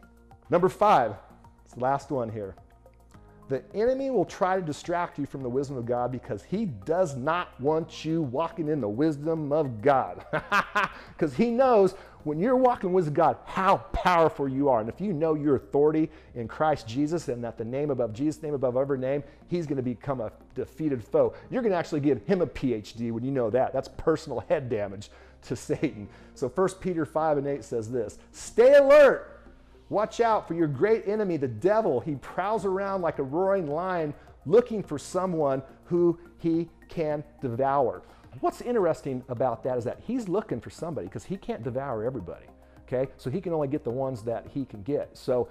Number 0.50 0.70
five, 0.70 1.16
it's 1.66 1.74
the 1.74 1.80
last 1.80 2.12
one 2.12 2.30
here. 2.30 2.56
The 3.50 3.64
enemy 3.76 4.10
will 4.10 4.26
try 4.26 4.56
to 4.56 4.62
distract 4.62 5.20
you 5.20 5.26
from 5.26 5.44
the 5.44 5.50
wisdom 5.50 5.78
of 5.78 5.86
God 5.86 6.12
because 6.12 6.44
he 6.44 6.66
does 6.66 7.16
not 7.16 7.60
want 7.60 8.06
you 8.06 8.22
walking 8.22 8.70
in 8.70 8.82
the 8.82 8.90
wisdom 8.90 9.52
of 9.52 9.82
God. 9.82 10.26
Because 11.14 11.36
he 11.36 11.52
knows 11.52 11.94
when 12.24 12.40
you're 12.40 12.58
walking 12.58 12.92
with 12.92 13.14
God 13.14 13.38
how 13.46 13.78
powerful 13.94 14.48
you 14.48 14.68
are. 14.70 14.80
And 14.80 14.90
if 14.90 15.00
you 15.00 15.14
know 15.14 15.36
your 15.36 15.56
authority 15.56 16.10
in 16.36 16.48
Christ 16.48 16.88
Jesus 16.88 17.28
and 17.28 17.44
that 17.44 17.58
the 17.58 17.64
name 17.64 17.92
above 17.92 18.14
Jesus, 18.14 18.42
name 18.42 18.54
above 18.54 18.76
every 18.76 18.98
name, 18.98 19.24
he's 19.48 19.66
going 19.66 19.78
to 19.78 19.84
become 19.84 20.22
a 20.22 20.32
defeated 20.56 21.04
foe. 21.04 21.34
You're 21.50 21.62
going 21.62 21.72
to 21.72 21.78
actually 21.78 22.02
give 22.02 22.26
him 22.26 22.42
a 22.42 22.48
PhD 22.48 23.12
when 23.12 23.24
you 23.24 23.32
know 23.32 23.50
that. 23.52 23.74
That's 23.74 23.88
personal 23.88 24.42
head 24.50 24.70
damage 24.70 25.10
to 25.44 25.56
Satan. 25.56 26.08
So 26.36 26.50
1 26.50 26.70
Peter 26.80 27.06
5 27.06 27.38
and 27.38 27.48
8 27.48 27.64
says 27.64 27.92
this 27.92 28.18
Stay 28.32 28.74
alert 28.74 29.33
Watch 29.94 30.22
out 30.22 30.48
for 30.48 30.56
your 30.56 30.66
great 30.66 31.08
enemy, 31.08 31.38
the 31.38 31.48
devil. 31.48 32.00
He 32.00 32.16
prowls 32.16 32.66
around 32.66 33.04
like 33.04 33.20
a 33.20 33.24
roaring 33.24 33.68
lion 33.68 34.16
looking 34.48 34.82
for 34.82 34.98
someone 34.98 35.62
who 35.84 36.18
he 36.40 36.68
can 36.90 37.24
devour. 37.44 38.02
What's 38.40 38.62
interesting 38.62 39.24
about 39.30 39.64
that 39.66 39.78
is 39.78 39.84
that 39.84 40.00
he's 40.04 40.28
looking 40.28 40.60
for 40.60 40.72
somebody 40.72 41.06
because 41.06 41.24
he 41.24 41.38
can't 41.38 41.62
devour 41.62 42.04
everybody. 42.04 42.48
Okay? 42.88 43.12
So 43.18 43.30
he 43.30 43.40
can 43.40 43.54
only 43.54 43.68
get 43.68 43.84
the 43.84 43.92
ones 43.92 44.24
that 44.24 44.48
he 44.52 44.66
can 44.66 44.82
get. 44.82 45.16
So 45.16 45.48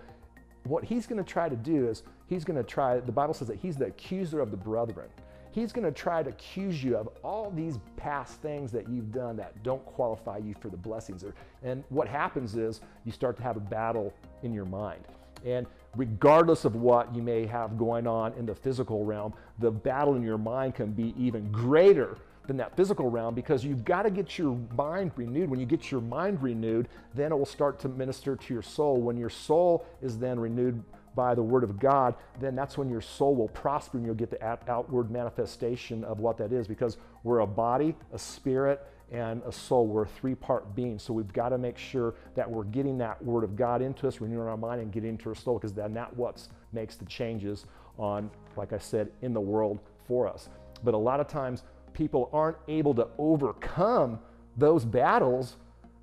what 0.65 0.83
he's 0.83 1.07
going 1.07 1.23
to 1.23 1.31
try 1.33 1.49
to 1.49 1.55
do 1.55 1.87
is 1.87 2.03
he's 2.27 2.43
going 2.43 2.57
to 2.57 2.69
try, 2.69 2.99
the 2.99 3.13
Bible 3.13 3.35
says 3.35 3.47
that 3.47 3.59
he's 3.59 3.77
the 3.77 3.87
accuser 3.87 4.41
of 4.41 4.51
the 4.51 4.57
brethren 4.57 5.09
he's 5.53 5.71
going 5.71 5.85
to 5.85 5.93
try 5.93 6.23
to 6.23 6.31
accuse 6.31 6.83
you 6.83 6.97
of 6.97 7.09
all 7.23 7.51
these 7.51 7.79
past 7.97 8.41
things 8.41 8.73
that 8.73 8.89
you've 8.89 9.13
done 9.13 9.37
that 9.37 9.63
don't 9.63 9.85
qualify 9.85 10.39
you 10.39 10.55
for 10.59 10.71
the 10.71 10.77
blessings. 10.77 11.25
And 11.63 11.85
what 11.91 12.09
happens 12.09 12.57
is 12.57 12.81
you 13.05 13.13
start 13.13 13.37
to 13.37 13.43
have 13.43 13.57
a 13.57 13.61
battle 13.61 14.13
in 14.43 14.53
your 14.53 14.65
mind. 14.65 15.05
And 15.45 15.67
regardless 15.97 16.65
of 16.65 16.77
what 16.77 17.15
you 17.15 17.23
may 17.23 17.47
have 17.47 17.77
going 17.77 18.07
on 18.07 18.33
in 18.35 18.47
the 18.47 18.55
physical 18.55 19.05
realm, 19.05 19.35
the 19.59 19.71
battle 19.71 20.15
in 20.15 20.23
your 20.23 20.39
mind 20.39 20.75
can 20.75 20.93
be 20.93 21.15
even 21.19 21.51
greater 21.51 22.17
than 22.47 22.57
that 22.57 22.77
physical 22.77 23.09
realm 23.09 23.35
because 23.35 23.65
you've 23.65 23.85
got 23.85 24.03
to 24.03 24.11
get 24.11 24.39
your 24.39 24.59
mind 24.77 25.13
renewed. 25.17 25.49
When 25.49 25.61
you 25.61 25.67
get 25.67 25.91
your 25.91 26.01
mind 26.01 26.43
renewed, 26.43 26.89
then 27.15 27.33
it 27.33 27.37
will 27.37 27.47
start 27.47 27.79
to 27.81 27.89
minister 27.89 28.37
to 28.37 28.55
your 28.55 28.63
soul. 28.63 29.01
When 29.01 29.17
your 29.17 29.31
soul 29.31 29.87
is 30.01 30.19
then 30.19 30.41
renewed 30.41 30.83
by 31.15 31.35
the 31.35 31.43
word 31.43 31.63
of 31.63 31.79
God, 31.79 32.15
then 32.41 32.55
that's 32.57 32.79
when 32.79 32.89
your 32.89 33.01
soul 33.01 33.37
will 33.37 33.49
prosper 33.49 33.99
and 33.99 34.07
you'll 34.07 34.15
get 34.15 34.31
the 34.31 34.43
outward 34.69 35.11
manifestation 35.11 36.05
of 36.05 36.21
what 36.21 36.39
that 36.39 36.53
is 36.53 36.67
because 36.67 36.97
we're 37.23 37.41
a 37.41 37.47
body, 37.47 37.95
a 38.13 38.19
spirit, 38.19 38.85
and 39.13 39.43
a 39.47 39.53
soul. 39.53 39.87
We're 39.87 40.05
a 40.05 40.09
three 40.09 40.35
part 40.35 40.75
being. 40.75 40.99
So 40.99 41.13
we've 41.13 41.33
got 41.33 41.51
to 41.51 41.59
make 41.59 41.79
sure 41.79 42.15
that 42.35 42.51
we're 42.51 42.65
getting 42.65 42.99
that 42.99 43.23
word 43.23 43.45
of 43.45 43.55
God 43.55 43.83
into 43.83 44.09
us, 44.09 44.21
renewing 44.21 44.49
our 44.49 44.57
mind, 44.57 44.81
and 44.81 44.91
getting 44.91 45.11
into 45.11 45.29
our 45.29 45.35
soul 45.35 45.59
because 45.59 45.75
then 45.75 45.95
that 45.95 46.17
what 46.17 46.47
makes 46.73 46.97
the 46.97 47.05
changes 47.05 47.67
on, 47.99 48.31
like 48.57 48.73
I 48.73 48.79
said, 48.79 49.13
in 49.21 49.35
the 49.35 49.41
world 49.41 49.79
for 50.09 50.27
us. 50.27 50.49
But 50.83 50.95
a 50.95 50.99
lot 50.99 51.21
of 51.21 51.29
times 51.29 51.63
people 51.93 52.31
aren't 52.33 52.57
able 52.69 52.95
to 52.95 53.07
overcome 53.19 54.19
those 54.57 54.85
battles 54.85 55.57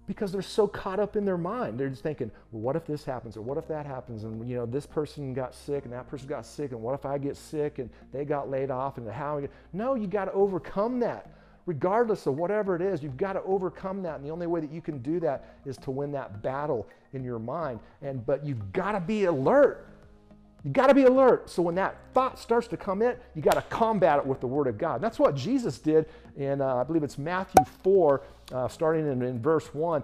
because 0.05 0.31
they're 0.31 0.41
so 0.41 0.67
caught 0.67 0.99
up 0.99 1.15
in 1.15 1.25
their 1.25 1.37
mind. 1.37 1.79
They're 1.79 1.89
just 1.89 2.01
thinking, 2.01 2.31
well, 2.51 2.61
what 2.61 2.75
if 2.75 2.85
this 2.85 3.05
happens 3.05 3.37
or 3.37 3.41
what 3.41 3.57
if 3.57 3.67
that 3.67 3.85
happens? 3.85 4.23
And, 4.23 4.47
you 4.49 4.55
know, 4.55 4.65
this 4.65 4.87
person 4.87 5.33
got 5.33 5.53
sick 5.53 5.83
and 5.83 5.93
that 5.93 6.07
person 6.07 6.27
got 6.27 6.45
sick 6.47 6.71
and 6.71 6.81
what 6.81 6.95
if 6.95 7.05
I 7.05 7.19
get 7.19 7.37
sick 7.37 7.77
and 7.77 7.89
they 8.11 8.25
got 8.25 8.49
laid 8.49 8.71
off 8.71 8.97
and 8.97 9.07
how? 9.07 9.41
No, 9.71 9.93
you 9.93 10.07
got 10.07 10.25
to 10.25 10.31
overcome 10.31 10.99
that. 11.01 11.38
Regardless 11.69 12.25
of 12.25 12.35
whatever 12.35 12.75
it 12.75 12.81
is, 12.81 13.03
you've 13.03 13.15
got 13.15 13.33
to 13.33 13.43
overcome 13.43 14.01
that. 14.01 14.15
And 14.15 14.25
the 14.25 14.31
only 14.31 14.47
way 14.47 14.59
that 14.59 14.71
you 14.71 14.81
can 14.81 14.97
do 15.03 15.19
that 15.19 15.53
is 15.67 15.77
to 15.77 15.91
win 15.91 16.11
that 16.13 16.41
battle 16.41 16.87
in 17.13 17.23
your 17.23 17.37
mind. 17.37 17.79
And 18.01 18.25
but 18.25 18.43
you've 18.43 18.73
got 18.73 18.93
to 18.93 18.99
be 18.99 19.25
alert. 19.25 19.87
You 20.63 20.71
got 20.71 20.87
to 20.87 20.95
be 20.95 21.03
alert. 21.03 21.47
So 21.47 21.61
when 21.61 21.75
that 21.75 21.95
thought 22.11 22.39
starts 22.39 22.67
to 22.69 22.77
come 22.77 23.03
in, 23.03 23.15
you 23.35 23.43
got 23.43 23.53
to 23.53 23.61
combat 23.69 24.17
it 24.17 24.25
with 24.25 24.39
the 24.39 24.47
Word 24.47 24.65
of 24.65 24.79
God. 24.79 24.99
That's 24.99 25.19
what 25.19 25.35
Jesus 25.35 25.77
did 25.77 26.07
in, 26.37 26.59
uh, 26.59 26.77
I 26.77 26.83
believe 26.83 27.03
it's 27.03 27.19
Matthew 27.19 27.63
4, 27.83 28.23
uh, 28.51 28.67
starting 28.67 29.05
in, 29.05 29.21
in 29.21 29.39
verse 29.39 29.71
1. 29.71 30.01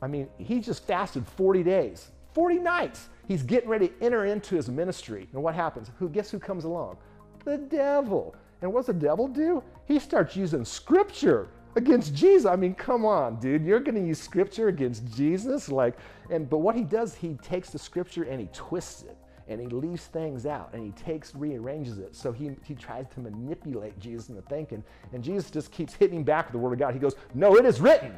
I 0.00 0.06
mean, 0.06 0.26
he 0.38 0.58
just 0.58 0.86
fasted 0.86 1.26
40 1.36 1.62
days, 1.62 2.12
40 2.32 2.60
nights. 2.60 3.10
He's 3.28 3.42
getting 3.42 3.68
ready 3.68 3.88
to 3.88 3.94
enter 4.00 4.24
into 4.24 4.56
his 4.56 4.70
ministry. 4.70 5.28
And 5.34 5.42
what 5.42 5.54
happens? 5.54 5.90
Who 5.98 6.08
guess 6.08 6.30
who 6.30 6.38
comes 6.38 6.64
along? 6.64 6.96
The 7.44 7.58
devil. 7.58 8.34
And 8.62 8.72
what's 8.72 8.86
the 8.86 8.92
devil 8.92 9.28
do? 9.28 9.62
He 9.86 9.98
starts 9.98 10.36
using 10.36 10.64
scripture 10.64 11.48
against 11.76 12.14
Jesus. 12.14 12.46
I 12.46 12.56
mean, 12.56 12.74
come 12.74 13.04
on, 13.04 13.40
dude. 13.40 13.64
You're 13.64 13.80
going 13.80 13.96
to 13.96 14.06
use 14.06 14.20
scripture 14.20 14.68
against 14.68 15.06
Jesus? 15.14 15.68
Like, 15.68 15.96
and 16.30 16.48
but 16.48 16.58
what 16.58 16.76
he 16.76 16.82
does, 16.82 17.14
he 17.14 17.34
takes 17.42 17.70
the 17.70 17.78
scripture 17.78 18.24
and 18.24 18.40
he 18.40 18.48
twists 18.52 19.02
it 19.02 19.16
and 19.48 19.60
he 19.60 19.66
leaves 19.66 20.06
things 20.06 20.46
out 20.46 20.70
and 20.72 20.82
he 20.82 20.90
takes 20.92 21.34
rearranges 21.34 21.98
it 21.98 22.14
so 22.16 22.32
he, 22.32 22.52
he 22.64 22.74
tries 22.74 23.06
to 23.12 23.20
manipulate 23.20 23.98
jesus 23.98 24.28
into 24.28 24.42
thinking 24.42 24.82
and 25.12 25.22
jesus 25.22 25.50
just 25.50 25.70
keeps 25.70 25.92
hitting 25.94 26.24
back 26.24 26.46
with 26.46 26.52
the 26.52 26.58
word 26.58 26.72
of 26.72 26.78
god 26.78 26.94
he 26.94 27.00
goes 27.00 27.14
no 27.34 27.56
it 27.56 27.64
is 27.64 27.80
written 27.80 28.12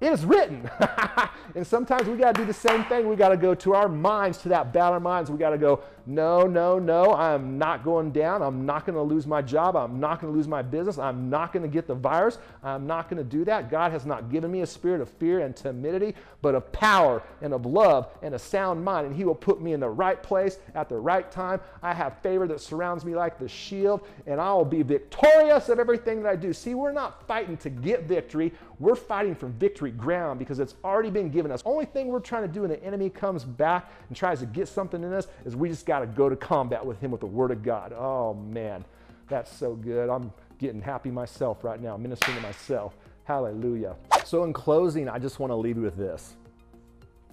it 0.00 0.12
is 0.12 0.24
written. 0.24 0.70
and 1.56 1.66
sometimes 1.66 2.06
we 2.08 2.16
got 2.16 2.34
to 2.34 2.42
do 2.42 2.46
the 2.46 2.52
same 2.52 2.84
thing. 2.84 3.08
We 3.08 3.16
got 3.16 3.30
to 3.30 3.36
go 3.36 3.54
to 3.56 3.74
our 3.74 3.88
minds, 3.88 4.38
to 4.38 4.48
that 4.50 4.72
battle 4.72 4.96
of 4.96 5.02
minds. 5.02 5.30
We 5.30 5.38
got 5.38 5.50
to 5.50 5.58
go, 5.58 5.82
no, 6.06 6.46
no, 6.46 6.78
no, 6.78 7.12
I'm 7.12 7.58
not 7.58 7.84
going 7.84 8.12
down. 8.12 8.40
I'm 8.40 8.64
not 8.64 8.86
going 8.86 8.96
to 8.96 9.02
lose 9.02 9.26
my 9.26 9.42
job. 9.42 9.76
I'm 9.76 10.00
not 10.00 10.20
going 10.20 10.32
to 10.32 10.36
lose 10.36 10.48
my 10.48 10.62
business. 10.62 10.96
I'm 10.98 11.28
not 11.28 11.52
going 11.52 11.64
to 11.64 11.68
get 11.68 11.86
the 11.86 11.94
virus. 11.94 12.38
I'm 12.62 12.86
not 12.86 13.10
going 13.10 13.22
to 13.22 13.28
do 13.28 13.44
that. 13.44 13.70
God 13.70 13.92
has 13.92 14.06
not 14.06 14.30
given 14.30 14.50
me 14.50 14.62
a 14.62 14.66
spirit 14.66 15.02
of 15.02 15.10
fear 15.10 15.40
and 15.40 15.54
timidity, 15.54 16.14
but 16.40 16.54
of 16.54 16.72
power 16.72 17.22
and 17.42 17.52
of 17.52 17.66
love 17.66 18.08
and 18.22 18.34
a 18.34 18.38
sound 18.38 18.82
mind. 18.82 19.08
And 19.08 19.14
He 19.14 19.24
will 19.24 19.34
put 19.34 19.60
me 19.60 19.74
in 19.74 19.80
the 19.80 19.90
right 19.90 20.22
place 20.22 20.58
at 20.74 20.88
the 20.88 20.96
right 20.96 21.30
time. 21.30 21.60
I 21.82 21.92
have 21.92 22.18
favor 22.22 22.46
that 22.46 22.60
surrounds 22.60 23.04
me 23.04 23.14
like 23.14 23.38
the 23.38 23.48
shield, 23.48 24.06
and 24.26 24.40
I 24.40 24.52
will 24.54 24.64
be 24.64 24.82
victorious 24.82 25.68
of 25.68 25.78
everything 25.78 26.22
that 26.22 26.30
I 26.30 26.36
do. 26.36 26.54
See, 26.54 26.74
we're 26.74 26.92
not 26.92 27.26
fighting 27.26 27.58
to 27.58 27.68
get 27.68 28.04
victory. 28.04 28.54
We're 28.80 28.94
fighting 28.94 29.34
for 29.34 29.48
victory 29.48 29.90
ground 29.90 30.38
because 30.38 30.60
it's 30.60 30.74
already 30.84 31.10
been 31.10 31.30
given 31.30 31.50
us. 31.50 31.62
Only 31.64 31.84
thing 31.84 32.08
we're 32.08 32.20
trying 32.20 32.42
to 32.42 32.48
do 32.48 32.60
when 32.60 32.70
the 32.70 32.82
enemy 32.84 33.10
comes 33.10 33.44
back 33.44 33.90
and 34.08 34.16
tries 34.16 34.38
to 34.40 34.46
get 34.46 34.68
something 34.68 35.02
in 35.02 35.12
us 35.12 35.26
is 35.44 35.56
we 35.56 35.68
just 35.68 35.84
got 35.84 36.00
to 36.00 36.06
go 36.06 36.28
to 36.28 36.36
combat 36.36 36.84
with 36.84 37.00
him 37.00 37.10
with 37.10 37.20
the 37.20 37.26
word 37.26 37.50
of 37.50 37.62
God. 37.62 37.92
Oh 37.92 38.34
man, 38.34 38.84
that's 39.28 39.52
so 39.52 39.74
good. 39.74 40.08
I'm 40.08 40.32
getting 40.58 40.80
happy 40.80 41.10
myself 41.10 41.64
right 41.64 41.80
now, 41.80 41.96
ministering 41.96 42.36
to 42.36 42.42
myself. 42.42 42.96
Hallelujah. 43.24 43.96
So 44.24 44.44
in 44.44 44.52
closing, 44.52 45.08
I 45.08 45.18
just 45.18 45.40
want 45.40 45.50
to 45.50 45.56
leave 45.56 45.76
you 45.76 45.82
with 45.82 45.96
this. 45.96 46.36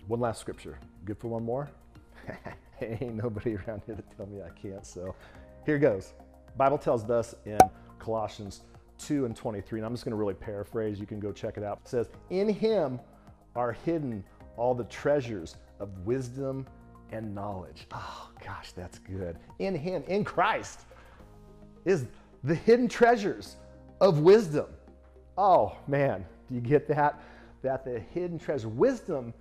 One 0.08 0.20
last 0.20 0.42
scripture. 0.42 0.78
Good 1.06 1.18
for 1.18 1.28
one 1.28 1.44
more? 1.44 1.70
Ain't 2.82 3.16
nobody 3.16 3.56
around 3.56 3.84
here 3.86 3.96
to 3.96 4.04
tell 4.16 4.26
me 4.26 4.42
I 4.42 4.50
can't. 4.60 4.86
So 4.86 5.16
here 5.66 5.78
goes. 5.78 6.14
Bible 6.58 6.78
tells 6.78 7.10
us 7.10 7.36
in 7.46 7.60
Colossians 8.00 8.62
2 8.98 9.26
and 9.26 9.36
23, 9.36 9.80
and 9.80 9.86
I'm 9.86 9.94
just 9.94 10.06
going 10.06 10.12
to 10.12 10.18
really 10.18 10.34
paraphrase. 10.34 11.00
You 11.00 11.06
can 11.06 11.20
go 11.20 11.32
check 11.32 11.58
it 11.58 11.64
out. 11.64 11.80
It 11.84 11.90
says, 11.90 12.10
In 12.30 12.50
him 12.50 13.00
are 13.56 13.72
hidden 13.72 14.24
all 14.58 14.74
the 14.74 14.86
treasures 14.86 15.56
of 15.80 15.90
wisdom 16.06 16.66
and 17.12 17.34
knowledge. 17.34 17.88
Oh, 17.92 18.30
gosh, 18.44 18.72
that's 18.72 19.00
good. 19.00 19.38
In 19.60 19.76
him, 19.76 20.04
in 20.08 20.24
Christ, 20.24 20.82
is 21.86 22.06
the 22.44 22.56
hidden 22.56 22.88
treasures 22.88 23.58
of 24.02 24.20
wisdom. 24.20 24.68
Oh, 25.38 25.78
man, 25.88 26.26
do 26.48 26.56
you 26.56 26.62
get 26.62 26.88
that? 26.88 27.22
That 27.62 27.84
the 27.84 28.00
hidden 28.00 28.40
treasure, 28.40 28.70
wisdom 28.70 29.34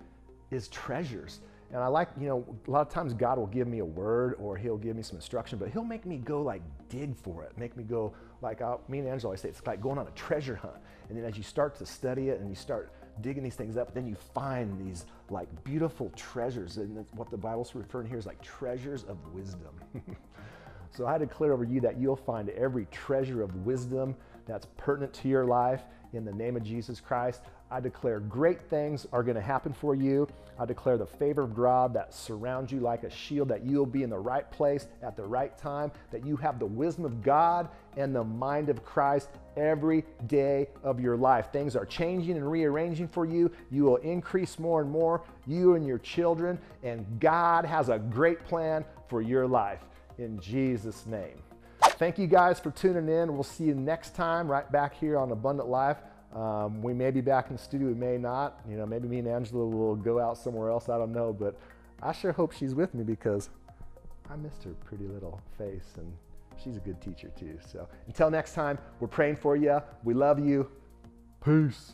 is 0.51 0.67
treasures. 0.67 1.39
And 1.71 1.81
I 1.81 1.87
like, 1.87 2.09
you 2.19 2.27
know, 2.27 2.45
a 2.67 2.71
lot 2.71 2.81
of 2.81 2.89
times 2.89 3.13
God 3.13 3.37
will 3.37 3.47
give 3.47 3.67
me 3.67 3.79
a 3.79 3.85
word 3.85 4.35
or 4.39 4.55
He'll 4.55 4.77
give 4.77 4.95
me 4.95 5.03
some 5.03 5.17
instruction, 5.17 5.57
but 5.57 5.69
He'll 5.69 5.83
make 5.83 6.05
me 6.05 6.17
go 6.17 6.41
like 6.41 6.61
dig 6.89 7.15
for 7.15 7.43
it, 7.43 7.51
make 7.57 7.75
me 7.75 7.83
go 7.83 8.13
like, 8.45 8.61
I'll, 8.61 8.81
me 8.87 8.99
and 8.99 9.07
Angela, 9.07 9.33
I 9.33 9.35
say 9.35 9.49
it's 9.49 9.65
like 9.65 9.81
going 9.81 9.97
on 9.97 10.07
a 10.07 10.11
treasure 10.11 10.55
hunt. 10.55 10.75
And 11.09 11.17
then 11.17 11.25
as 11.25 11.35
you 11.37 11.43
start 11.43 11.75
to 11.77 11.85
study 11.85 12.29
it 12.29 12.39
and 12.39 12.49
you 12.49 12.55
start 12.55 12.91
digging 13.21 13.43
these 13.43 13.55
things 13.55 13.77
up, 13.77 13.93
then 13.93 14.07
you 14.07 14.15
find 14.33 14.79
these 14.79 15.05
like 15.29 15.47
beautiful 15.63 16.11
treasures. 16.15 16.77
And 16.77 17.05
what 17.15 17.29
the 17.29 17.37
Bible's 17.37 17.73
referring 17.75 18.07
here 18.07 18.17
is 18.17 18.25
like 18.25 18.41
treasures 18.41 19.03
of 19.03 19.17
wisdom. 19.33 19.71
so 20.91 21.05
I 21.05 21.17
declare 21.17 21.53
over 21.53 21.63
you 21.63 21.81
that 21.81 21.97
you'll 21.97 22.15
find 22.15 22.49
every 22.49 22.87
treasure 22.91 23.41
of 23.41 23.65
wisdom 23.65 24.15
that's 24.45 24.67
pertinent 24.77 25.13
to 25.13 25.27
your 25.27 25.45
life 25.45 25.81
in 26.13 26.23
the 26.23 26.31
name 26.31 26.55
of 26.55 26.63
Jesus 26.63 27.01
Christ. 27.01 27.41
I 27.71 27.79
declare 27.79 28.19
great 28.19 28.61
things 28.61 29.07
are 29.11 29.23
going 29.23 29.35
to 29.35 29.41
happen 29.41 29.73
for 29.73 29.95
you. 29.95 30.27
I 30.57 30.65
declare 30.65 30.97
the 30.97 31.05
favor 31.05 31.41
of 31.41 31.55
God 31.55 31.93
that 31.95 32.13
surrounds 32.13 32.71
you 32.71 32.79
like 32.79 33.03
a 33.03 33.09
shield, 33.09 33.49
that 33.49 33.65
you'll 33.65 33.85
be 33.85 34.03
in 34.03 34.09
the 34.09 34.17
right 34.17 34.49
place 34.51 34.87
at 35.01 35.17
the 35.17 35.23
right 35.23 35.57
time, 35.57 35.91
that 36.11 36.25
you 36.25 36.37
have 36.37 36.59
the 36.59 36.65
wisdom 36.65 37.03
of 37.03 37.21
God 37.23 37.67
and 37.97 38.15
the 38.15 38.23
mind 38.23 38.69
of 38.69 38.85
Christ 38.85 39.29
every 39.57 40.05
day 40.27 40.67
of 40.83 40.99
your 40.99 41.17
life. 41.17 41.51
Things 41.51 41.75
are 41.75 41.85
changing 41.85 42.37
and 42.37 42.49
rearranging 42.49 43.07
for 43.07 43.25
you. 43.25 43.51
You 43.71 43.83
will 43.83 43.97
increase 43.97 44.59
more 44.59 44.81
and 44.81 44.89
more, 44.89 45.23
you 45.45 45.75
and 45.75 45.85
your 45.85 45.99
children, 45.99 46.59
and 46.83 47.05
God 47.19 47.65
has 47.65 47.89
a 47.89 47.99
great 47.99 48.45
plan 48.45 48.85
for 49.09 49.21
your 49.21 49.47
life. 49.47 49.81
In 50.17 50.39
Jesus' 50.39 51.05
name. 51.05 51.41
Thank 51.81 52.17
you 52.17 52.27
guys 52.27 52.59
for 52.59 52.71
tuning 52.71 53.09
in. 53.09 53.33
We'll 53.33 53.43
see 53.43 53.65
you 53.65 53.75
next 53.75 54.15
time 54.15 54.49
right 54.49 54.69
back 54.71 54.95
here 54.97 55.17
on 55.17 55.31
Abundant 55.31 55.67
Life. 55.67 55.97
Um, 56.35 56.81
we 56.81 56.93
may 56.93 57.11
be 57.11 57.21
back 57.21 57.49
in 57.49 57.55
the 57.55 57.61
studio, 57.61 57.87
we 57.87 57.93
may 57.93 58.17
not. 58.17 58.59
You 58.69 58.75
know, 58.75 58.85
maybe 58.85 59.07
me 59.07 59.19
and 59.19 59.27
Angela 59.27 59.65
will 59.65 59.95
go 59.95 60.19
out 60.19 60.37
somewhere 60.37 60.69
else. 60.69 60.89
I 60.89 60.97
don't 60.97 61.13
know, 61.13 61.31
but 61.31 61.57
I 62.01 62.11
sure 62.11 62.33
hope 62.33 62.51
she's 62.51 62.75
with 62.75 62.93
me 62.93 63.03
because 63.03 63.49
I 64.29 64.35
missed 64.35 64.63
her 64.65 64.71
pretty 64.85 65.05
little 65.05 65.39
face, 65.57 65.93
and 65.97 66.11
she's 66.61 66.75
a 66.75 66.81
good 66.81 66.99
teacher 66.99 67.31
too. 67.39 67.57
So 67.65 67.87
until 68.07 68.29
next 68.29 68.53
time, 68.53 68.77
we're 68.99 69.07
praying 69.07 69.37
for 69.37 69.55
you. 69.55 69.79
We 70.03 70.13
love 70.13 70.39
you. 70.39 70.69
Peace. 71.43 71.93